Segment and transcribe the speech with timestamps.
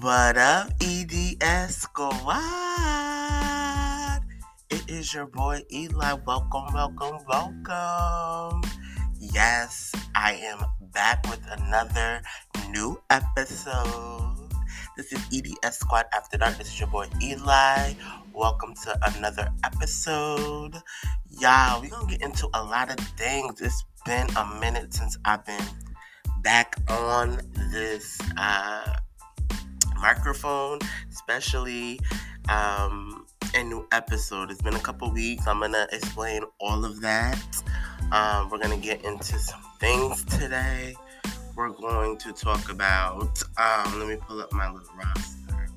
[0.00, 2.20] What up, EDS Squad?
[4.70, 6.12] It is your boy Eli.
[6.24, 8.62] Welcome, welcome, welcome.
[9.18, 12.22] Yes, I am back with another
[12.70, 14.52] new episode.
[14.96, 16.58] This is EDS Squad After Dark.
[16.58, 17.94] This is your boy Eli.
[18.32, 20.76] Welcome to another episode.
[21.40, 23.60] Y'all, we're gonna get into a lot of things.
[23.60, 25.60] It's been a minute since I've been
[26.44, 27.40] back on
[27.72, 28.97] this uh
[30.00, 30.78] microphone,
[31.10, 32.00] especially
[32.48, 34.50] um, a new episode.
[34.50, 35.46] It's been a couple weeks.
[35.46, 37.40] I'm gonna explain all of that.
[38.12, 40.94] Um, we're gonna get into some things today.
[41.56, 43.42] We're going to talk about.
[43.56, 45.68] Um, let me pull up my little roster.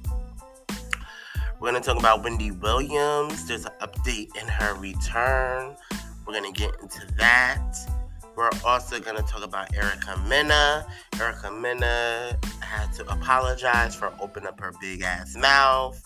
[1.60, 3.48] We're gonna talk about Wendy Williams.
[3.48, 5.76] There's an update in her return.
[6.26, 7.76] We're gonna get into that.
[8.42, 10.88] We're also going to talk about Erica Mena.
[11.20, 16.04] Erica Mena had to apologize for opening up her big ass mouth.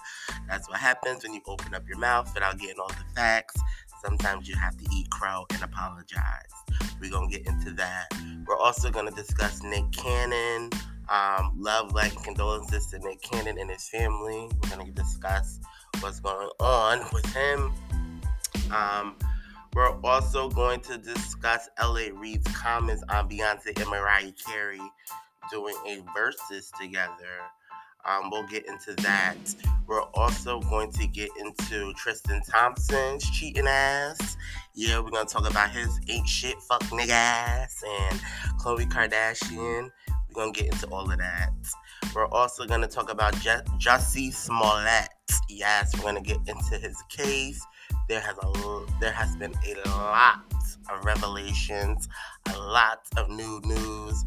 [0.49, 3.55] That's what happens when you open up your mouth without getting all the facts.
[4.03, 6.51] Sometimes you have to eat crow and apologize.
[6.99, 8.07] We're going to get into that.
[8.45, 10.71] We're also going to discuss Nick Cannon.
[11.07, 14.49] Um, love, like, and condolences to Nick Cannon and his family.
[14.61, 15.61] We're going to discuss
[16.01, 17.71] what's going on with him.
[18.73, 19.15] Um,
[19.75, 24.79] we're also going to discuss LA Reid's comments on Beyonce and Mariah Carey
[25.51, 27.11] doing a verses together.
[28.05, 29.35] Um, we'll get into that.
[29.85, 34.37] We're also going to get into Tristan Thompson's cheating ass.
[34.75, 38.19] Yeah, we're gonna talk about his ain't shit fuck nigga ass and
[38.59, 39.91] Khloe Kardashian.
[40.07, 41.51] We're gonna get into all of that.
[42.13, 45.09] We're also gonna talk about Jussie Smollett.
[45.49, 47.61] Yes, we're gonna get into his case
[48.07, 50.43] there has a there has been a lot
[50.91, 52.07] of revelations,
[52.53, 54.23] a lot of new news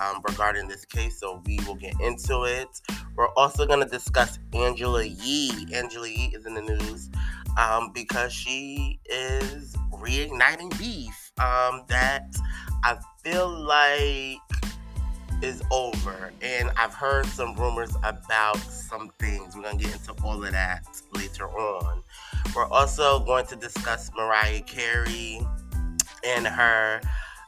[0.00, 1.18] um, regarding this case.
[1.18, 2.68] So we will get into it.
[3.16, 5.66] We're also going to discuss Angela Yee.
[5.74, 7.10] Angela Yee is in the news
[7.58, 12.36] um, because she is reigniting beef um, that
[12.84, 14.38] I feel like
[15.42, 16.32] is over.
[16.42, 19.54] And I've heard some rumors about some things.
[19.54, 22.02] We're going to get into all of that later on.
[22.56, 25.38] We're also going to discuss Mariah Carey
[26.24, 27.02] and her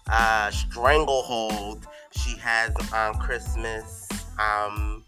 [0.07, 4.07] uh, stranglehold she has on Christmas
[4.39, 5.03] um,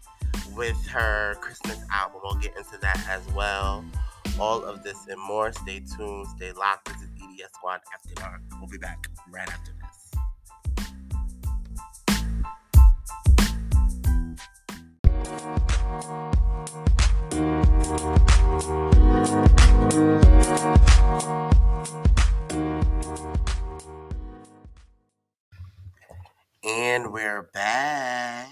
[0.55, 2.21] with her Christmas album.
[2.23, 3.85] We'll get into that as well.
[4.39, 5.51] All of this and more.
[5.51, 6.25] Stay tuned.
[6.35, 6.87] Stay locked.
[6.87, 8.41] This is EDS Squad After Dark.
[8.59, 9.71] We'll be back right after
[17.33, 17.53] And
[27.13, 28.49] we're back.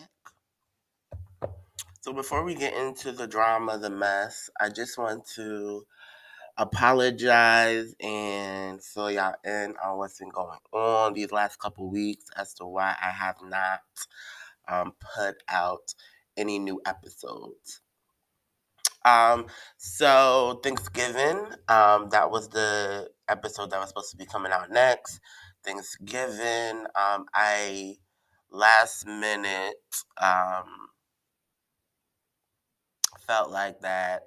[2.00, 5.86] So before we get into the drama, the mess, I just want to
[6.58, 12.54] apologize and fill y'all in on what's been going on these last couple weeks as
[12.54, 13.82] to why I have not
[14.70, 15.94] um, put out
[16.38, 17.82] any new episodes.
[19.06, 21.38] Um, so Thanksgiving,
[21.68, 25.20] um, that was the episode that was supposed to be coming out next.
[25.64, 27.96] Thanksgiving, um, I
[28.52, 29.76] last minute
[30.20, 30.90] um
[33.28, 34.24] felt like that,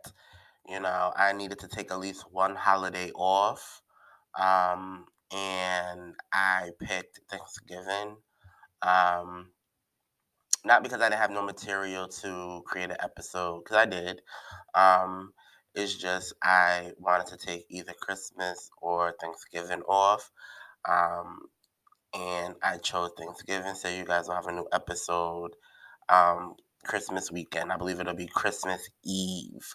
[0.68, 3.82] you know, I needed to take at least one holiday off.
[4.38, 8.16] Um, and I picked Thanksgiving.
[8.82, 9.51] Um,
[10.64, 14.22] not because I didn't have no material to create an episode, because I did.
[14.74, 15.32] Um,
[15.74, 20.30] it's just I wanted to take either Christmas or Thanksgiving off.
[20.88, 21.40] Um,
[22.14, 25.52] and I chose Thanksgiving, so you guys will have a new episode
[26.08, 27.72] um, Christmas weekend.
[27.72, 29.74] I believe it'll be Christmas Eve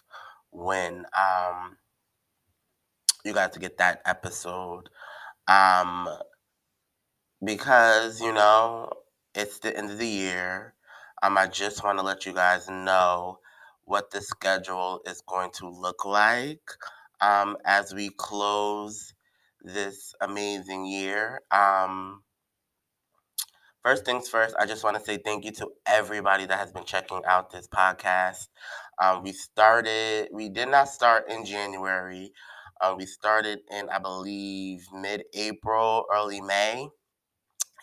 [0.50, 1.76] when um,
[3.24, 4.88] you guys get that episode.
[5.48, 6.08] Um,
[7.44, 8.90] because, you know,
[9.34, 10.74] it's the end of the year.
[11.22, 13.40] Um, I just want to let you guys know
[13.84, 16.60] what the schedule is going to look like
[17.20, 19.14] um, as we close
[19.62, 21.40] this amazing year.
[21.50, 22.22] Um,
[23.82, 26.84] first things first, I just want to say thank you to everybody that has been
[26.84, 28.48] checking out this podcast.
[29.02, 32.32] Um, we started, we did not start in January.
[32.80, 36.88] Uh, we started in, I believe, mid April, early May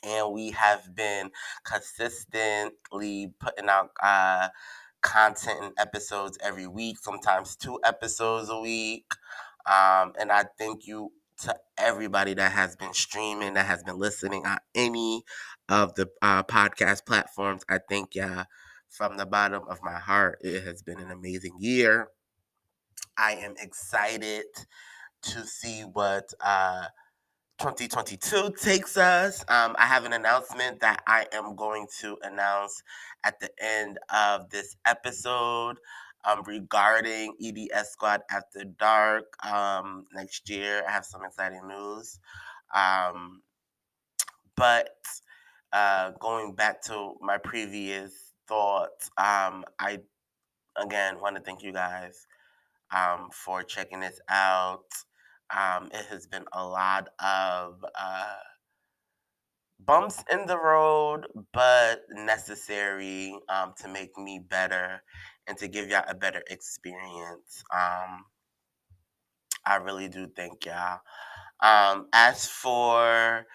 [0.06, 1.31] and we have been
[1.63, 4.50] consistently putting out uh,
[5.02, 9.06] content and episodes every week, sometimes two episodes a week.
[9.66, 11.12] Um, and I thank you
[11.42, 15.24] to everybody that has been streaming, that has been listening on any
[15.68, 17.63] of the uh, podcast platforms.
[17.68, 18.46] I thank y'all
[18.90, 22.08] from the bottom of my heart, it has been an amazing year.
[23.18, 24.46] I am excited
[25.24, 26.86] to see what uh,
[27.60, 29.44] 2022 takes us.
[29.48, 32.84] Um, I have an announcement that I am going to announce
[33.24, 35.78] at the end of this episode
[36.25, 40.84] um, regarding EDS Squad After Dark um, next year.
[40.88, 42.19] I have some exciting news.
[42.74, 43.42] Um,
[44.58, 44.98] but
[45.72, 50.00] uh, going back to my previous thoughts, um, I
[50.75, 52.28] again want to thank you guys
[52.92, 54.86] um, for checking this out.
[55.56, 58.36] Um, it has been a lot of uh,
[59.80, 65.02] bumps in the road, but necessary um, to make me better
[65.48, 67.63] and to give y'all a better experience.
[67.74, 68.25] Um,
[69.66, 71.00] I really do thank y'all.
[71.62, 73.46] Um, as for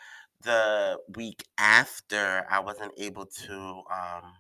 [0.43, 4.33] the week after, I wasn't able to um,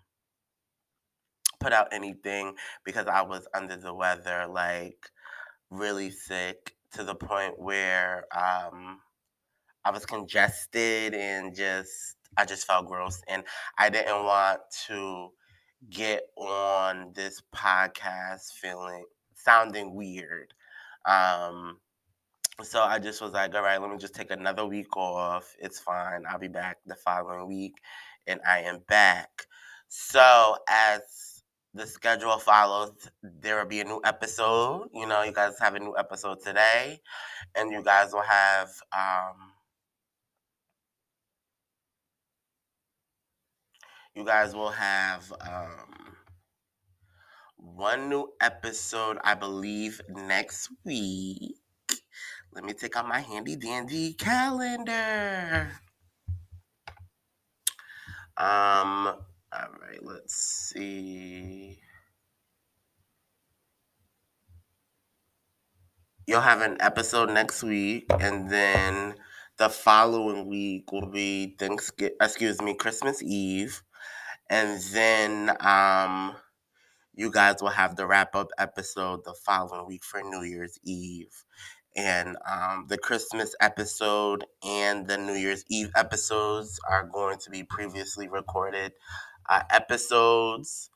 [1.61, 2.55] put out anything
[2.85, 5.11] because I was under the weather, like
[5.71, 9.01] really sick to the point where um,
[9.85, 13.43] I was congested and just I just felt gross, and
[13.79, 15.31] I didn't want to
[15.89, 19.05] get on this podcast feeling
[19.35, 20.55] sounding weird.
[21.07, 21.79] Um,
[22.63, 25.55] so I just was like, all right, let me just take another week off.
[25.59, 26.25] It's fine.
[26.29, 27.75] I'll be back the following week,
[28.27, 29.47] and I am back.
[29.89, 31.01] So as
[31.75, 34.89] the schedule follows, there will be a new episode.
[34.93, 37.01] You know, you guys have a new episode today,
[37.55, 39.53] and you guys will have um,
[44.15, 46.17] you guys will have um,
[47.57, 51.57] one new episode, I believe, next week.
[52.53, 55.71] Let me take out my handy dandy calendar.
[58.37, 59.15] Um,
[59.53, 61.79] all right, let's see.
[66.27, 69.15] You'll have an episode next week, and then
[69.59, 73.83] the following week will be Thanksgiving, excuse me, Christmas Eve.
[74.49, 76.37] And then um
[77.15, 81.45] you guys will have the wrap up episode the following week for New Year's Eve.
[81.97, 87.65] And um, the Christmas episode and the New Year's Eve episodes are going to be
[87.65, 88.93] previously recorded
[89.51, 90.91] uh, episodes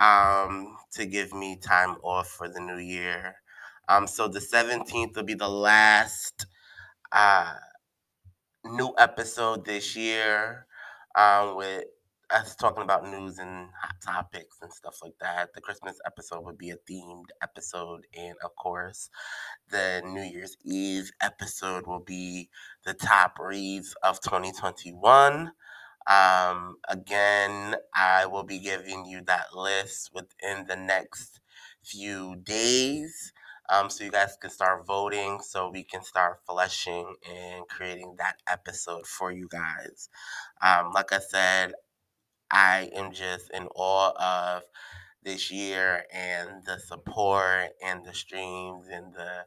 [0.00, 3.36] um, to give me time off for the new year.
[3.88, 6.46] Um, so the 17th will be the last
[7.12, 7.54] uh,
[8.64, 10.66] new episode this year
[11.16, 11.84] um, with
[12.30, 15.54] us talking about news and hot topics and stuff like that.
[15.54, 19.08] The Christmas episode would be a themed episode, and of course,
[19.70, 22.50] the New Year's Eve episode will be
[22.84, 25.52] the top reads of 2021.
[26.08, 31.40] Um, again, I will be giving you that list within the next
[31.84, 33.32] few days.
[33.70, 38.36] Um, so you guys can start voting so we can start fleshing and creating that
[38.50, 40.08] episode for you guys.
[40.62, 41.74] Um, like I said,
[42.50, 44.62] I am just in awe of
[45.22, 49.44] this year and the support and the streams and the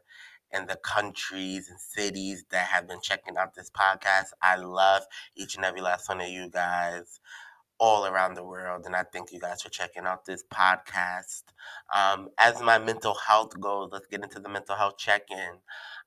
[0.52, 4.28] and the countries and cities that have been checking out this podcast.
[4.42, 5.02] I love
[5.36, 7.20] each and every last one of you guys
[7.78, 8.84] all around the world.
[8.86, 11.42] And I thank you guys for checking out this podcast.
[11.94, 15.58] Um, as my mental health goes, let's get into the mental health check in.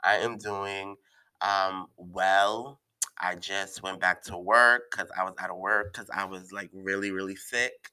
[0.03, 0.95] I am doing
[1.41, 2.79] um, well.
[3.19, 6.51] I just went back to work because I was out of work because I was
[6.51, 7.89] like really, really sick.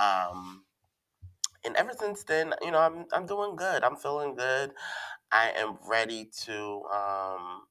[0.00, 0.64] Um,
[1.64, 3.84] and ever since then, you know, I'm I'm doing good.
[3.84, 4.72] I'm feeling good.
[5.32, 7.62] I am ready to um,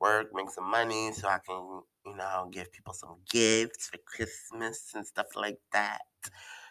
[0.00, 4.92] work, make some money, so I can, you know, give people some gifts for Christmas
[4.94, 6.02] and stuff like that.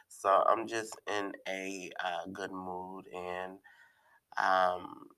[0.10, 3.60] So I'm just in a uh, good mood, and
[4.38, 5.10] um,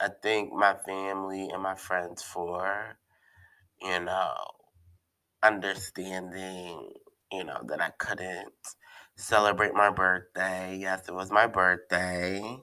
[0.00, 2.98] I thank my family and my friends for,
[3.80, 4.34] you know,
[5.42, 6.92] understanding,
[7.30, 8.54] you know, that I couldn't
[9.16, 10.76] celebrate my birthday.
[10.76, 12.58] Yes, it was my birthday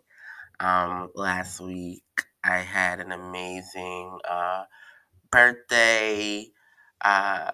[0.59, 2.03] um, last week.
[2.43, 4.65] I had an amazing uh,
[5.31, 6.47] birthday.
[7.03, 7.51] Uh,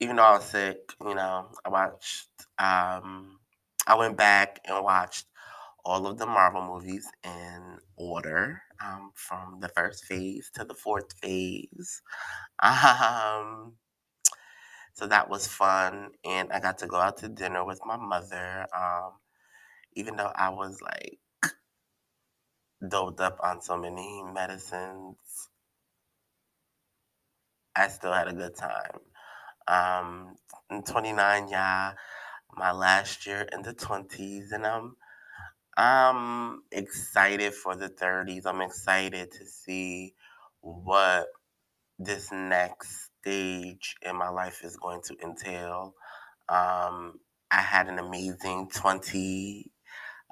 [0.00, 2.28] even though I was sick, you know, I watched,
[2.58, 3.38] um,
[3.86, 5.26] I went back and watched
[5.84, 11.12] all of the Marvel movies in order um, from the first phase to the fourth
[11.22, 12.02] phase.
[12.62, 13.74] Um,
[14.94, 16.10] so that was fun.
[16.24, 18.66] And I got to go out to dinner with my mother.
[18.76, 19.12] Um,
[19.94, 21.18] even though I was like
[22.88, 25.16] doped up on so many medicines,
[27.76, 29.00] I still had a good time.
[29.68, 30.36] Um,
[30.86, 31.92] 29, yeah,
[32.56, 34.96] my last year in the 20s and I'm
[35.76, 38.46] I'm excited for the 30s.
[38.46, 40.14] I'm excited to see
[40.60, 41.28] what
[41.98, 45.94] this next stage in my life is going to entail.
[46.48, 47.20] Um,
[47.50, 49.70] I had an amazing 20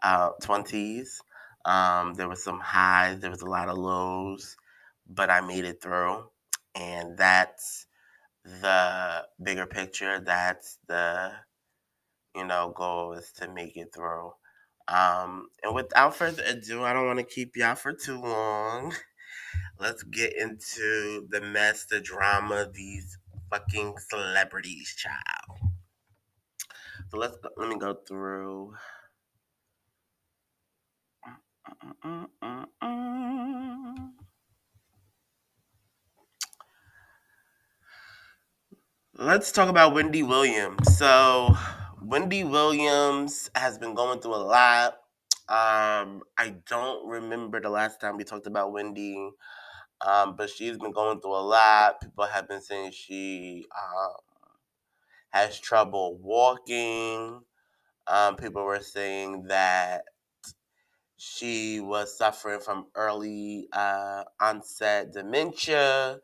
[0.03, 1.21] uh, 20s.
[1.69, 4.57] Um, there was some highs, there was a lot of lows,
[5.07, 6.25] but I made it through.
[6.75, 7.87] And that's
[8.45, 10.19] the bigger picture.
[10.19, 11.33] That's the,
[12.35, 14.33] you know, goal is to make it through.
[14.89, 18.95] Um, and without further ado, I don't want to keep y'all for too long.
[19.79, 23.19] Let's get into the mess, the drama, these
[23.51, 25.73] fucking celebrities, child.
[27.11, 28.75] So let's go, let me go through.
[39.21, 40.97] Let's talk about Wendy Williams.
[40.97, 41.57] So,
[42.01, 44.93] Wendy Williams has been going through a lot.
[45.49, 49.31] Um, I don't remember the last time we talked about Wendy,
[50.07, 52.01] um, but she's been going through a lot.
[52.01, 54.17] People have been saying she um,
[55.31, 57.41] has trouble walking.
[58.07, 60.05] Um, people were saying that
[61.19, 66.21] she was suffering from early uh, onset dementia.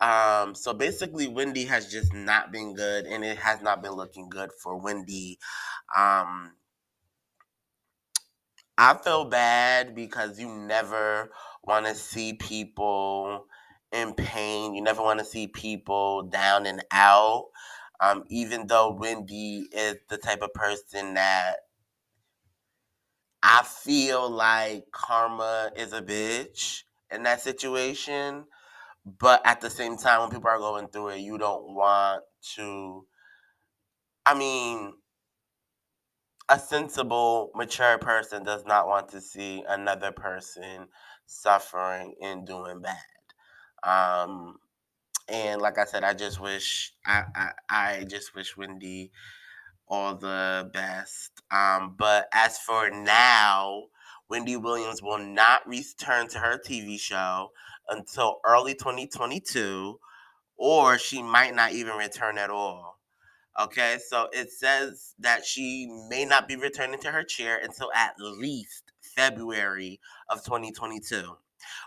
[0.00, 4.28] Um, so basically, Wendy has just not been good, and it has not been looking
[4.28, 5.38] good for Wendy.
[5.96, 6.52] Um,
[8.78, 11.30] I feel bad because you never
[11.64, 13.46] want to see people
[13.92, 14.74] in pain.
[14.74, 17.46] You never want to see people down and out.
[18.00, 21.56] Um, even though Wendy is the type of person that
[23.46, 28.46] I feel like karma is a bitch in that situation.
[29.04, 32.22] But at the same time, when people are going through it, you don't want
[32.56, 33.06] to.
[34.24, 34.94] I mean,
[36.48, 40.88] a sensible, mature person does not want to see another person
[41.26, 42.96] suffering and doing bad.
[43.82, 44.56] Um,
[45.28, 49.12] and like I said, I just wish I, I, I just wish Wendy
[49.88, 51.30] all the best.
[51.50, 53.84] Um, but as for now,
[54.28, 57.50] Wendy Williams will not return to her TV show
[57.88, 59.98] until early 2022,
[60.56, 62.98] or she might not even return at all.
[63.60, 68.14] Okay, so it says that she may not be returning to her chair until at
[68.18, 71.36] least February of 2022.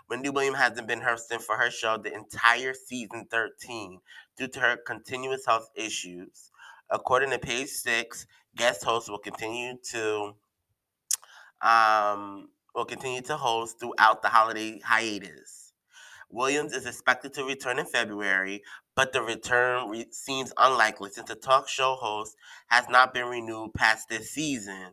[0.08, 4.00] Wendy Williams hasn't been hosting for her show the entire season 13
[4.36, 6.50] due to her continuous health issues.
[6.90, 8.26] According to page six,
[8.56, 10.34] guest hosts will continue to
[11.60, 15.72] um, will continue to host throughout the holiday hiatus.
[16.30, 18.62] Williams is expected to return in February,
[18.94, 22.36] but the return re- seems unlikely since the talk show host
[22.68, 24.92] has not been renewed past this season.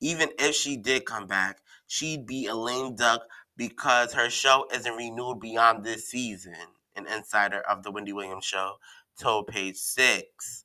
[0.00, 3.22] Even if she did come back, she'd be a lame duck
[3.56, 6.54] because her show isn't renewed beyond this season.
[6.96, 8.74] An insider of the Wendy Williams show
[9.18, 10.64] told page six.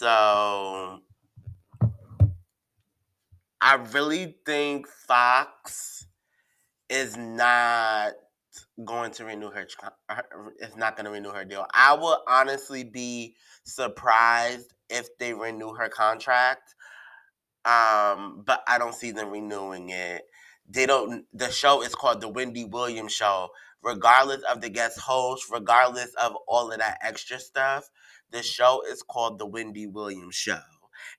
[0.00, 1.02] So
[3.60, 6.06] I really think Fox
[6.88, 8.12] is not
[8.82, 9.66] going to renew her.
[10.58, 11.66] It's not going to renew her deal.
[11.74, 16.74] I would honestly be surprised if they renew her contract.
[17.66, 20.22] Um, but I don't see them renewing it.
[20.66, 21.26] They don't.
[21.34, 23.50] The show is called the Wendy Williams Show.
[23.82, 27.90] Regardless of the guest host, regardless of all of that extra stuff,
[28.32, 30.60] the show is called the Wendy Williams Show.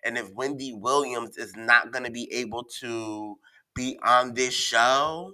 [0.03, 3.37] And if Wendy Williams is not going to be able to
[3.75, 5.33] be on this show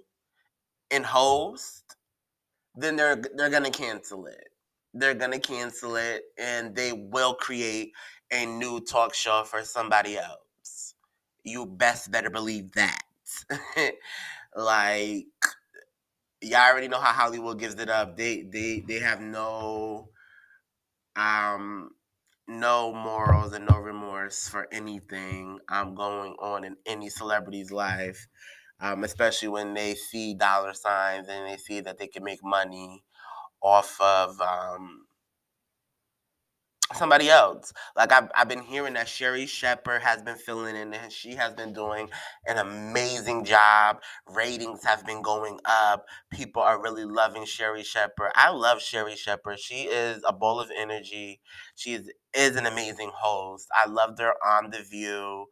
[0.91, 1.95] and host,
[2.75, 4.49] then they're they're going to cancel it.
[4.93, 7.91] They're going to cancel it and they will create
[8.31, 10.95] a new talk show for somebody else.
[11.43, 13.01] You best better believe that.
[14.55, 15.25] like
[16.41, 18.17] y'all already know how Hollywood gives it up.
[18.17, 20.09] They they they have no
[21.17, 21.91] um
[22.47, 28.27] no morals and no remorse for anything um going on in any celebrity's life.
[28.81, 33.03] Um, especially when they see dollar signs and they see that they can make money
[33.61, 35.06] off of um,
[36.95, 37.73] somebody else.
[37.95, 41.53] Like I've, I've been hearing that Sherri Shepherd has been filling in and she has
[41.53, 42.09] been doing
[42.47, 44.01] an amazing job.
[44.29, 46.05] Ratings have been going up.
[46.31, 48.31] People are really loving Sherri Shepherd.
[48.35, 49.59] I love Sherri Shepherd.
[49.59, 51.41] She is a bowl of energy.
[51.75, 53.67] She is, is an amazing host.
[53.75, 55.47] I loved her on The View.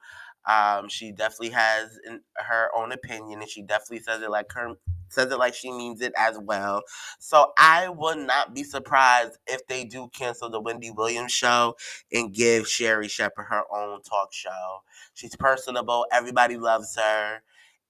[0.47, 1.97] Um, she definitely has
[2.37, 4.75] her own opinion and she definitely says it like her
[5.09, 6.83] says it like she means it as well.
[7.19, 11.75] So I would not be surprised if they do cancel the Wendy Williams show
[12.11, 14.83] and give Sherri Shepherd her own talk show.
[15.13, 17.41] She's personable, everybody loves her.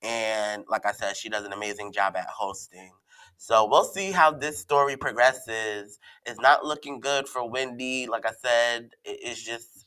[0.01, 2.91] And like I said, she does an amazing job at hosting.
[3.38, 6.00] So we'll see how this story progresses.
[6.25, 8.07] It's not looking good for Wendy.
[8.07, 9.84] Like I said, it's just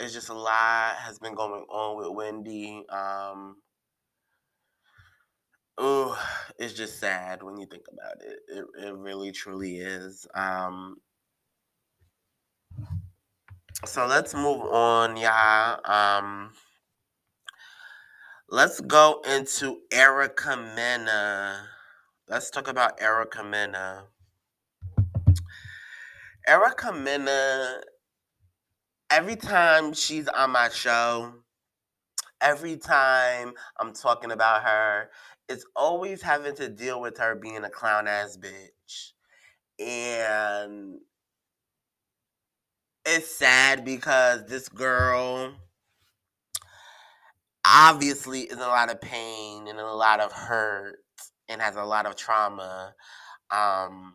[0.00, 2.84] it's just a lot has been going on with Wendy.
[2.88, 3.56] Um,
[5.76, 6.18] oh,
[6.58, 8.38] it's just sad when you think about it.
[8.48, 10.26] It, it really truly is.
[10.34, 10.96] Um,
[13.84, 15.76] so let's move on, yeah.
[15.84, 16.52] Um,
[18.48, 21.68] let's go into Erica Mena.
[22.26, 24.04] Let's talk about Erica Mena.
[26.46, 27.80] Erica Mena,
[29.10, 31.32] every time she's on my show,
[32.40, 35.10] every time I'm talking about her,
[35.48, 39.12] it's always having to deal with her being a clown ass bitch.
[39.78, 40.98] And
[43.04, 45.54] it's sad because this girl
[47.64, 50.98] obviously is in a lot of pain and a lot of hurt
[51.48, 52.94] and has a lot of trauma.
[53.50, 54.14] Um,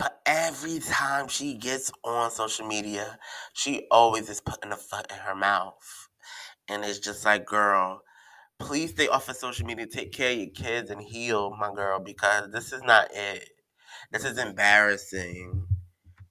[0.00, 3.18] but every time she gets on social media,
[3.52, 6.08] she always is putting a foot in her mouth.
[6.68, 8.02] And it's just like, girl,
[8.58, 12.00] please stay off of social media, take care of your kids, and heal, my girl,
[12.00, 13.50] because this is not it.
[14.12, 15.66] This is embarrassing.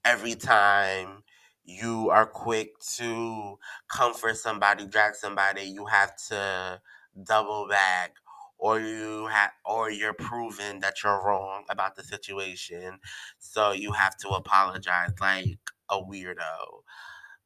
[0.04, 1.24] Every time
[1.64, 3.58] you are quick to
[3.88, 6.80] comfort somebody, drag somebody, you have to
[7.24, 8.14] double back
[8.60, 12.98] or you have or you're proven that you're wrong about the situation
[13.38, 15.58] so you have to apologize like
[15.90, 16.82] a weirdo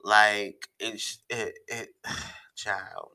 [0.02, 1.88] like it it, it
[2.56, 3.12] child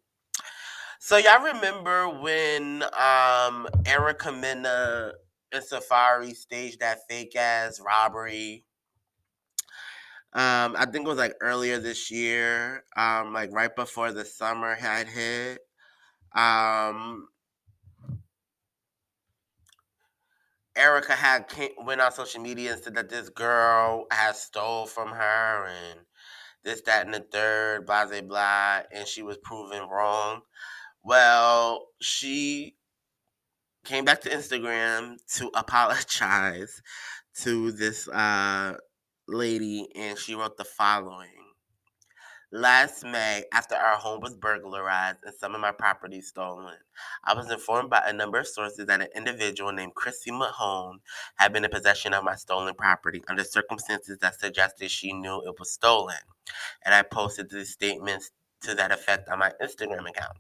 [0.99, 5.13] so y'all remember when um Erica Mena
[5.51, 8.65] and Safaree staged that fake ass robbery?
[10.33, 14.75] Um, I think it was like earlier this year, um, like right before the summer
[14.75, 15.59] had hit.
[16.35, 17.27] Um,
[20.79, 25.09] Erica had came, went on social media and said that this girl had stole from
[25.09, 25.99] her and
[26.63, 30.41] this, that, and the third, blah, blah, blah, and she was proven wrong.
[31.03, 32.75] Well, she
[33.85, 36.81] came back to Instagram to apologize
[37.41, 38.75] to this uh,
[39.27, 41.48] lady, and she wrote the following.
[42.51, 46.77] Last May, after our home was burglarized and some of my property stolen,
[47.23, 50.99] I was informed by a number of sources that an individual named Christy Mahone
[51.35, 55.59] had been in possession of my stolen property under circumstances that suggested she knew it
[55.59, 56.17] was stolen.
[56.83, 60.37] And I posted these statements to that effect on my Instagram account.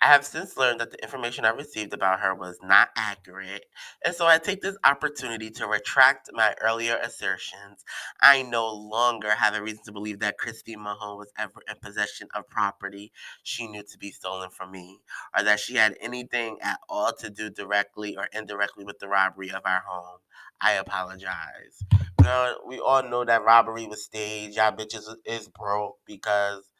[0.00, 3.66] I have since learned that the information I received about her was not accurate,
[4.04, 7.84] and so I take this opportunity to retract my earlier assertions.
[8.20, 12.28] I no longer have a reason to believe that Christine Mahone was ever in possession
[12.34, 15.00] of property she knew to be stolen from me,
[15.36, 19.50] or that she had anything at all to do directly or indirectly with the robbery
[19.50, 20.18] of our home.
[20.60, 21.82] I apologize.
[22.22, 24.56] Girl, we all know that robbery was staged.
[24.56, 26.72] Y'all bitches is broke because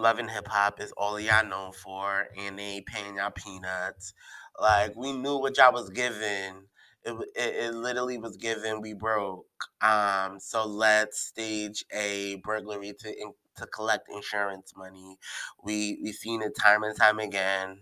[0.00, 4.14] Love and Hip Hop is all y'all known for, and they ain't paying y'all peanuts.
[4.60, 6.66] Like we knew what y'all was given.
[7.04, 8.80] It, it, it literally was given.
[8.80, 9.46] We broke.
[9.82, 15.18] Um, so let's stage a burglary to to collect insurance money.
[15.64, 17.80] We we seen it time and time again,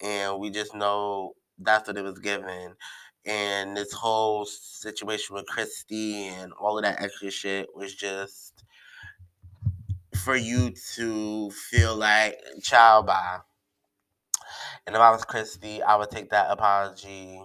[0.00, 2.74] and we just know that's what it was given.
[3.26, 8.64] And this whole situation with Christy and all of that extra shit was just
[10.28, 13.38] for you to feel like child by.
[14.86, 17.40] And if I was Christy, I would take that apology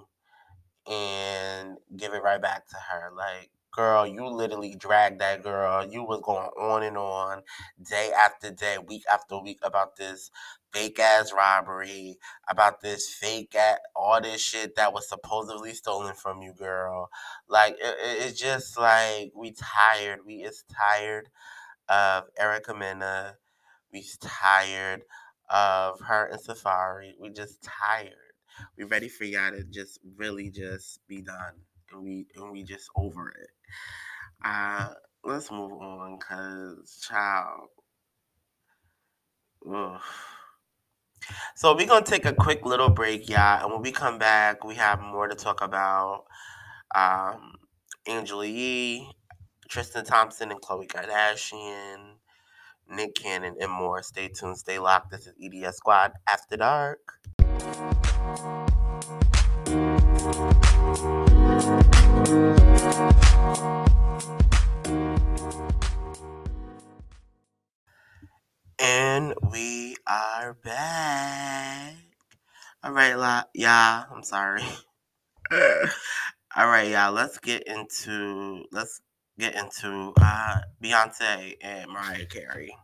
[0.86, 3.12] and give it right back to her.
[3.16, 5.90] Like, girl, you literally dragged that girl.
[5.90, 7.44] You was going on and on,
[7.90, 10.30] day after day, week after week about this
[10.74, 12.18] fake ass robbery,
[12.50, 17.10] about this fake at all this shit that was supposedly stolen from you, girl.
[17.48, 20.20] Like, it, it's just like we tired.
[20.26, 21.30] We is tired
[21.90, 23.38] of Erica Mena.
[23.92, 25.04] We're tired
[25.50, 27.14] of her and Safaree.
[27.20, 28.14] We're just tired.
[28.78, 31.54] We're ready for y'all to just really just be done.
[31.92, 33.50] And we and we just over it.
[34.44, 34.94] Uh
[35.24, 37.70] let's move on cause child.
[39.72, 40.02] Ugh.
[41.56, 44.76] So we're gonna take a quick little break, y'all, and when we come back, we
[44.76, 46.26] have more to talk about.
[46.96, 47.54] Um,
[48.06, 49.10] Angela Yee
[49.74, 52.18] Tristan Thompson and Khloe Kardashian,
[52.88, 54.04] Nick Cannon, and more.
[54.04, 55.10] Stay tuned, stay locked.
[55.10, 57.00] This is EDS Squad After Dark.
[68.78, 71.96] And we are back.
[72.84, 74.06] All right, la- y'all.
[74.16, 74.62] I'm sorry.
[75.52, 77.12] All right, y'all.
[77.12, 79.02] Let's get into let's
[79.38, 82.76] get into uh, Beyonce and Mariah Carey.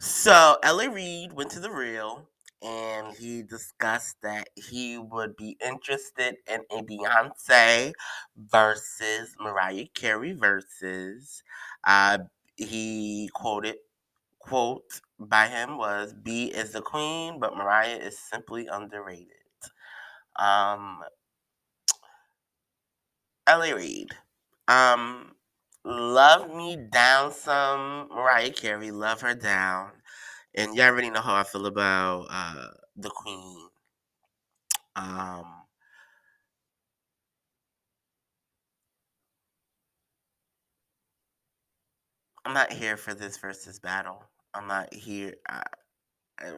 [0.00, 0.90] So L.A.
[0.90, 2.28] Reid went to the Real
[2.62, 7.92] and he discussed that he would be interested in a Beyonce
[8.36, 11.42] versus Mariah Carey versus.
[11.84, 12.18] Uh,
[12.56, 13.76] he quoted
[14.38, 19.28] quote by him was B is the queen, but Mariah is simply underrated.
[20.36, 21.00] Um
[23.46, 23.74] L.A.
[23.74, 24.10] Reid.
[24.68, 25.32] Um
[25.84, 29.92] love me down some Mariah Carey, love her down.
[30.54, 33.68] And y'all already know how I feel about uh the queen.
[34.96, 35.44] Um
[42.44, 44.24] I'm not here for this versus battle.
[44.52, 45.34] I'm not here.
[45.48, 45.62] I,
[46.40, 46.52] I,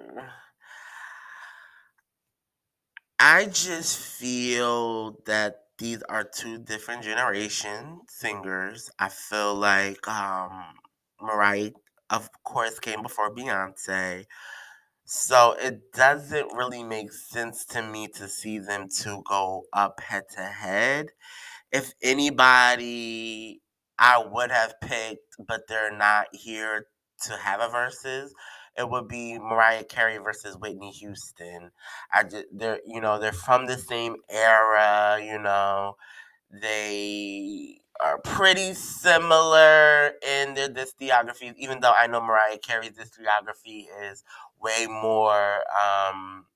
[3.18, 8.90] I just feel that these are two different generation singers.
[8.98, 10.64] I feel like um,
[11.20, 11.72] Mariah,
[12.10, 14.24] of course, came before Beyonce.
[15.04, 20.24] So it doesn't really make sense to me to see them two go up head
[20.36, 21.08] to head.
[21.72, 23.62] If anybody
[23.98, 26.86] I would have picked, but they're not here
[27.24, 28.34] to have a versus,
[28.78, 31.70] it would be Mariah Carey versus Whitney Houston.
[32.12, 35.18] I just they're you know they're from the same era.
[35.22, 35.96] You know
[36.50, 44.24] they are pretty similar in their discography, even though I know Mariah Carey's discography is
[44.60, 46.46] way more um,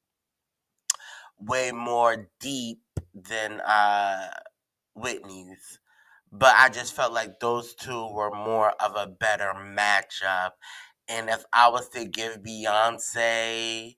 [1.39, 2.81] way more deep
[3.15, 4.29] than uh,
[4.95, 5.79] Whitney's
[6.33, 10.53] but I just felt like those two were more of a better matchup.
[11.11, 13.97] And if I was to give Beyonce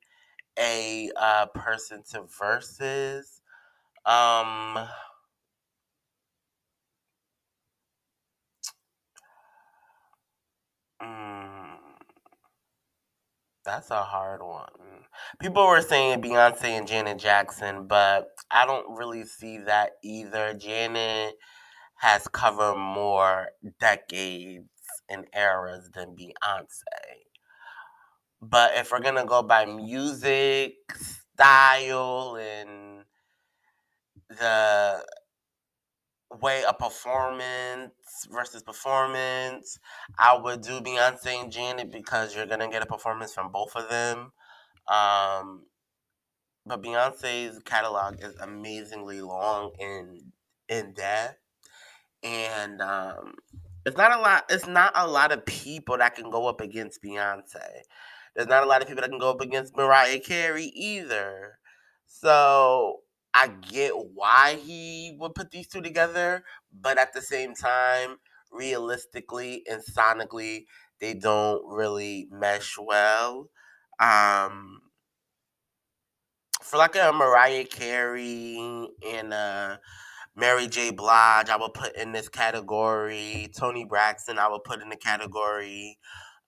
[0.59, 3.43] a uh, person to verses,
[4.07, 4.89] um,
[11.03, 11.77] mm,
[13.65, 14.67] that's a hard one.
[15.41, 20.55] People were saying Beyonce and Janet Jackson, but I don't really see that either.
[20.55, 21.35] Janet
[21.97, 23.49] has covered more
[23.81, 24.69] decades
[25.09, 27.23] and eras than Beyonce.
[28.41, 30.75] But if we're gonna go by music,
[31.35, 33.05] style, and
[34.29, 35.05] the
[36.41, 37.93] way a performance
[38.31, 39.79] versus performance,
[40.19, 43.89] I would do Beyonce and Janet because you're gonna get a performance from both of
[43.89, 44.33] them.
[44.89, 45.67] Um,
[46.67, 50.33] but Beyonce's catalog is amazingly long and
[50.69, 51.39] in depth
[52.23, 53.35] and um,
[53.85, 54.45] it's not a lot.
[54.49, 57.83] It's not a lot of people that can go up against Beyonce.
[58.35, 61.59] There's not a lot of people that can go up against Mariah Carey either.
[62.07, 63.01] So
[63.35, 68.17] I get why he would put these two together, but at the same time,
[68.51, 70.67] realistically and sonically,
[71.01, 73.51] they don't really mesh well.
[73.99, 74.81] Um,
[76.63, 79.81] for like a Mariah Carey and a
[80.35, 80.91] Mary J.
[80.91, 83.51] Blige, I would put in this category.
[83.57, 85.99] Toni Braxton, I would put in the category.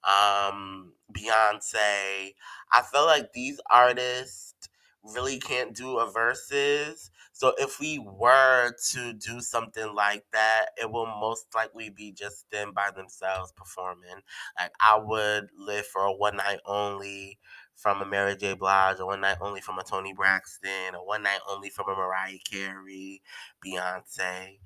[0.04, 2.34] Um, Beyonce.
[2.72, 4.54] I feel like these artists
[5.02, 7.10] really can't do a verses.
[7.32, 12.50] So if we were to do something like that, it will most likely be just
[12.50, 14.22] them by themselves performing.
[14.58, 17.38] Like I would live for a one night only
[17.76, 18.54] from a Mary J.
[18.54, 21.94] Blige, or one night only from a Toni Braxton, or one night only from a
[21.96, 23.22] Mariah Carey,
[23.64, 24.58] Beyonce,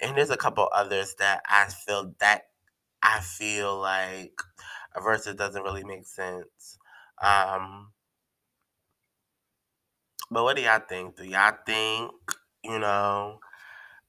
[0.00, 2.42] and there's a couple others that I feel that
[3.02, 4.40] I feel like
[4.94, 6.78] a versus doesn't really make sense.
[7.22, 7.92] Um,
[10.30, 11.16] but what do y'all think?
[11.16, 12.10] Do y'all think
[12.64, 13.38] you know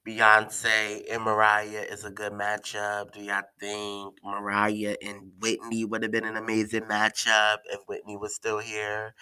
[0.06, 3.12] Beyonce and Mariah is a good matchup?
[3.12, 8.34] Do y'all think Mariah and Whitney would have been an amazing matchup if Whitney was
[8.34, 9.14] still here?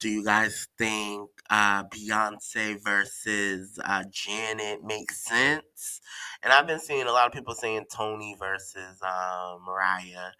[0.00, 6.00] Do you guys think uh, Beyonce versus uh, Janet makes sense?
[6.42, 10.32] And I've been seeing a lot of people saying Toni versus uh, Mariah.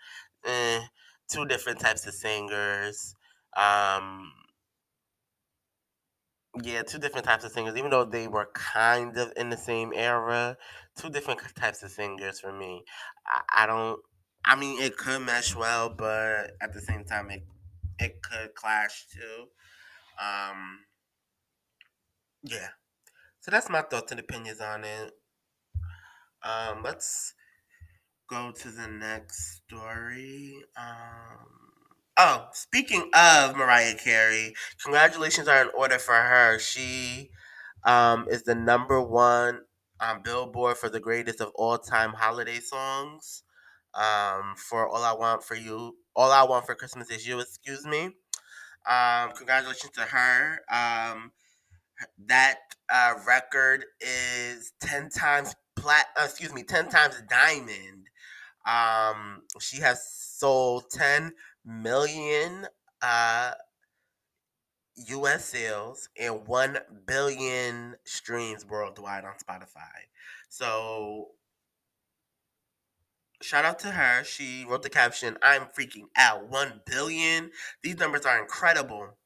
[0.44, 0.81] Eh,
[1.28, 3.14] two different types of singers.
[3.57, 4.33] Um,
[6.60, 9.92] yeah, two different types of singers, even though they were kind of in the same
[9.94, 10.56] era.
[10.96, 12.84] Two different types of singers for me.
[13.26, 14.00] I, I don't.
[14.44, 17.44] I mean, it could mesh well, but at the same time, it
[17.98, 19.46] it could clash too.
[20.20, 20.80] Um,
[22.42, 22.68] yeah.
[23.40, 25.12] So that's my thoughts and opinions on it.
[26.42, 27.34] Um, let's
[28.28, 30.54] go to the next story.
[30.76, 31.62] Um,
[32.16, 36.59] oh, speaking of Mariah Carey, congratulations are in order for her.
[36.59, 37.31] She
[37.85, 39.61] um, is the number one
[40.01, 43.42] on Billboard for the greatest of all time holiday songs.
[43.94, 47.40] Um, for all I want for you, all I want for Christmas is you.
[47.40, 48.11] Excuse me.
[48.88, 50.61] Um, congratulations to her.
[50.72, 51.33] Um,
[52.27, 52.59] that
[52.92, 56.07] uh, record is ten times plat.
[56.18, 58.09] Uh, excuse me, ten times diamond.
[58.66, 61.33] Um, she has sold ten
[61.64, 62.66] million
[63.03, 63.53] uh,
[65.09, 65.44] U.S.
[65.46, 70.07] sales and one billion streams worldwide on Spotify.
[70.48, 71.29] So
[73.42, 74.25] shout out to her.
[74.25, 76.48] She wrote the caption, I'm freaking out.
[76.48, 77.51] One billion.
[77.83, 79.16] These numbers are incredible.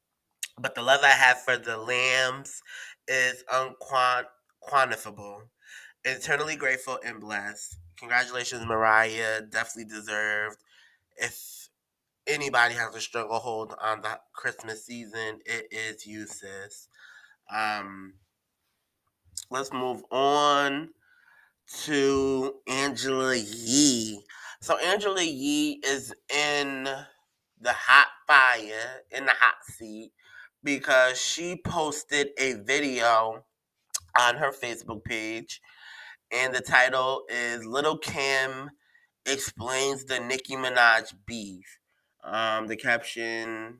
[0.59, 2.63] But the love I have for the lambs
[3.09, 5.43] is unquantifiable.
[6.05, 7.77] Eternally grateful and blessed.
[7.99, 9.43] Congratulations, Mariah.
[9.43, 10.59] Definitely deserved.
[11.17, 11.56] If
[12.27, 16.89] anybody has a stranglehold on the Christmas season, it is you, sis.
[17.55, 18.15] Um,
[19.51, 20.91] let's move on
[21.85, 24.21] to Angela Yee.
[24.61, 26.85] So Angela Yee is in
[27.61, 30.13] the hot fire, in the hot seat,
[30.63, 33.45] because she posted a video
[34.19, 35.61] on her Facebook page,
[36.33, 38.71] and the title is Little Kim
[39.27, 41.79] explains the Nicki Minaj beef.
[42.27, 43.79] Um, the caption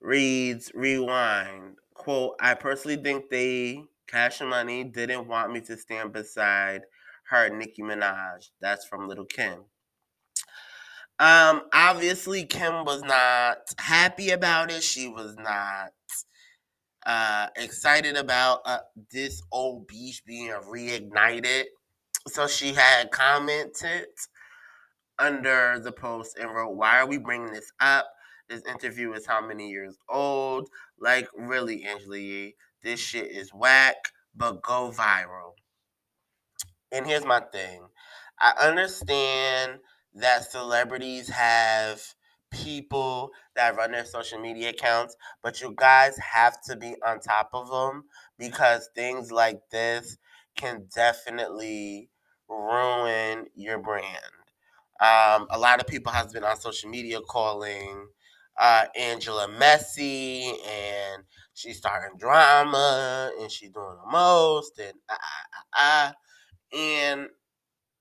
[0.00, 1.76] reads, rewind.
[1.94, 6.82] Quote, I personally think they, Cash Money, didn't want me to stand beside
[7.30, 8.50] her, Nicki Minaj.
[8.60, 9.64] That's from Little Kim.
[11.18, 14.82] Um, obviously, Kim was not happy about it.
[14.82, 15.92] She was not
[17.06, 18.78] uh, excited about uh,
[19.10, 21.64] this old beef being reignited.
[22.28, 24.08] So she had commented
[25.18, 28.06] under the post and wrote, Why are we bringing this up?
[28.48, 30.68] This interview is how many years old?
[31.00, 33.96] Like, really, Angela Yee, this shit is whack,
[34.36, 35.54] but go viral.
[36.92, 37.82] And here's my thing
[38.40, 39.80] I understand
[40.14, 42.02] that celebrities have
[42.50, 47.50] people that run their social media accounts, but you guys have to be on top
[47.52, 48.04] of them
[48.38, 50.16] because things like this
[50.56, 52.08] can definitely
[52.48, 54.35] ruin your brand.
[55.00, 58.08] Um, a lot of people has been on social media calling
[58.58, 66.14] uh, Angela messy and she's starting drama and she's doing the most and ah, ah,
[66.74, 67.28] ah, and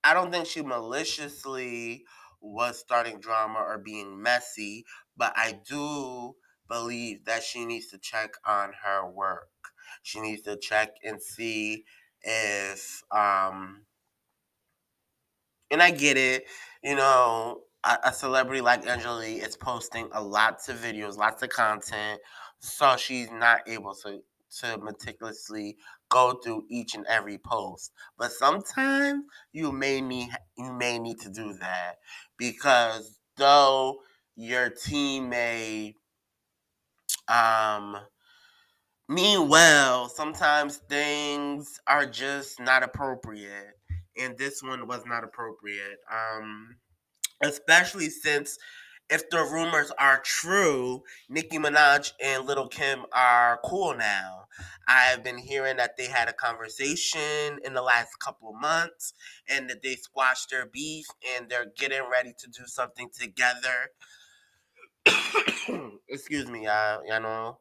[0.04, 2.06] I don't think she maliciously
[2.42, 4.86] was starting drama or being messy,
[5.18, 6.36] but I do
[6.68, 9.50] believe that she needs to check on her work.
[10.04, 11.86] She needs to check and see
[12.22, 13.86] if um
[15.72, 16.46] and I get it,
[16.86, 21.42] you know, a, a celebrity like Angela Yee is posting a lots of videos, lots
[21.44, 22.22] of content,
[22.60, 24.22] so she's not able to
[24.60, 25.76] to meticulously
[26.10, 27.92] go through each and every post.
[28.20, 31.96] But sometimes you may need you may need to do that
[32.38, 33.98] because though
[34.36, 35.96] your team may
[37.28, 37.98] um
[39.10, 43.74] mean well, sometimes things are just not appropriate.
[44.18, 46.00] And this one was not appropriate.
[46.12, 46.78] Um
[47.42, 48.58] especially since
[49.10, 54.46] if the rumors are true, Nicki Minaj and Little Kim are cool now.
[54.88, 59.14] I've been hearing that they had a conversation in the last couple of months
[59.48, 63.92] and that they squashed their beef and they're getting ready to do something together.
[66.10, 67.60] Excuse me, uh, you know,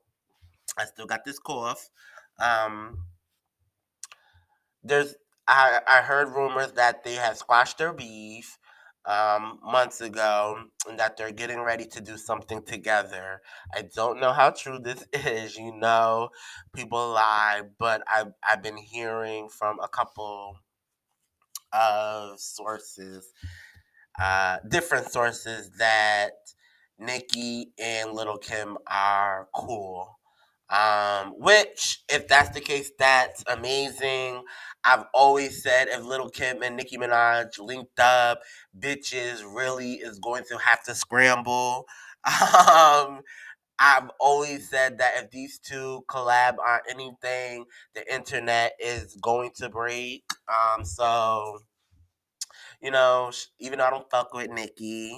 [0.79, 1.91] I still got this cough.
[2.39, 3.05] Um,
[4.83, 5.15] there's
[5.47, 8.59] I, I heard rumors that they had squashed their beef
[9.07, 10.57] um, months ago
[10.89, 13.43] and that they're getting ready to do something together.
[13.75, 15.57] I don't know how true this is.
[15.57, 16.31] You know,
[16.75, 20.57] people lie, but I've, I've been hearing from a couple
[21.73, 23.33] of sources,
[24.21, 26.33] uh, different sources, that
[26.99, 30.19] Nicki and Little Kim are cool.
[30.75, 34.43] Um, which, if that's the case, that's amazing.
[34.85, 38.41] I've always said if Little Kim and Nicki Minaj linked up,
[38.79, 41.87] bitches really is going to have to scramble.
[42.27, 43.21] Um,
[43.79, 49.69] I've always said that if these two collab on anything, the internet is going to
[49.69, 50.25] break.
[50.49, 51.59] Um, so
[52.81, 55.15] you know, even though I don't fuck with Nicki,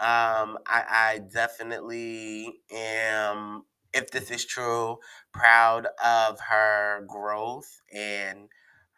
[0.00, 3.62] um, I, I definitely am,
[3.96, 4.98] if this is true,
[5.32, 8.48] proud of her growth and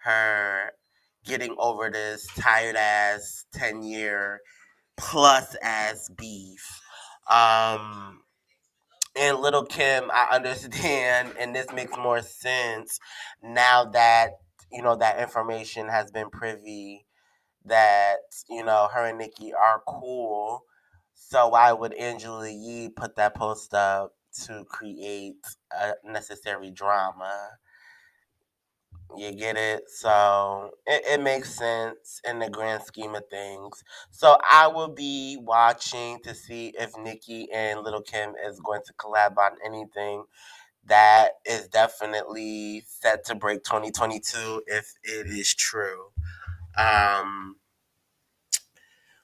[0.05, 0.73] her
[1.25, 4.41] getting over this tired ass 10 year
[4.97, 6.81] plus ass beef.
[7.31, 8.23] Um,
[9.17, 12.99] and Little Kim, I understand, and this makes more sense
[13.43, 14.33] now that
[14.73, 17.07] you know that information has been privy
[17.65, 18.17] that
[18.51, 20.65] you know her and Nicki are cool.
[21.15, 24.13] So why would Angela Yee put that post up
[24.47, 27.33] to create a necessary drama?
[29.17, 29.85] You get it?
[29.89, 33.83] So it, it makes sense in the grand scheme of things.
[34.11, 38.93] So I will be watching to see if Nicki and Lil' Kim is going to
[38.95, 40.25] collab on anything
[40.87, 46.07] that is definitely set to break 2022 if it is true.
[46.77, 47.57] Um,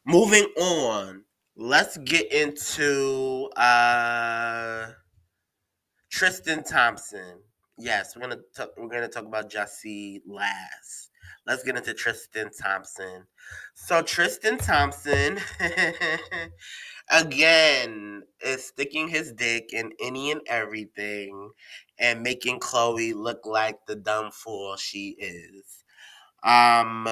[0.05, 1.25] moving on,
[1.57, 4.87] let's get into uh,
[6.11, 7.41] Tristan Thompson.
[7.79, 11.11] Yes, we're gonna talk, we're gonna talk about Jussie last.
[11.47, 13.27] Let's get into Tristan Thompson.
[13.75, 15.39] So Tristan Thompson
[17.11, 21.51] again is sticking his dick in any and everything
[21.99, 25.85] and making Khloé look like the dumb fool she is.
[26.43, 27.09] Um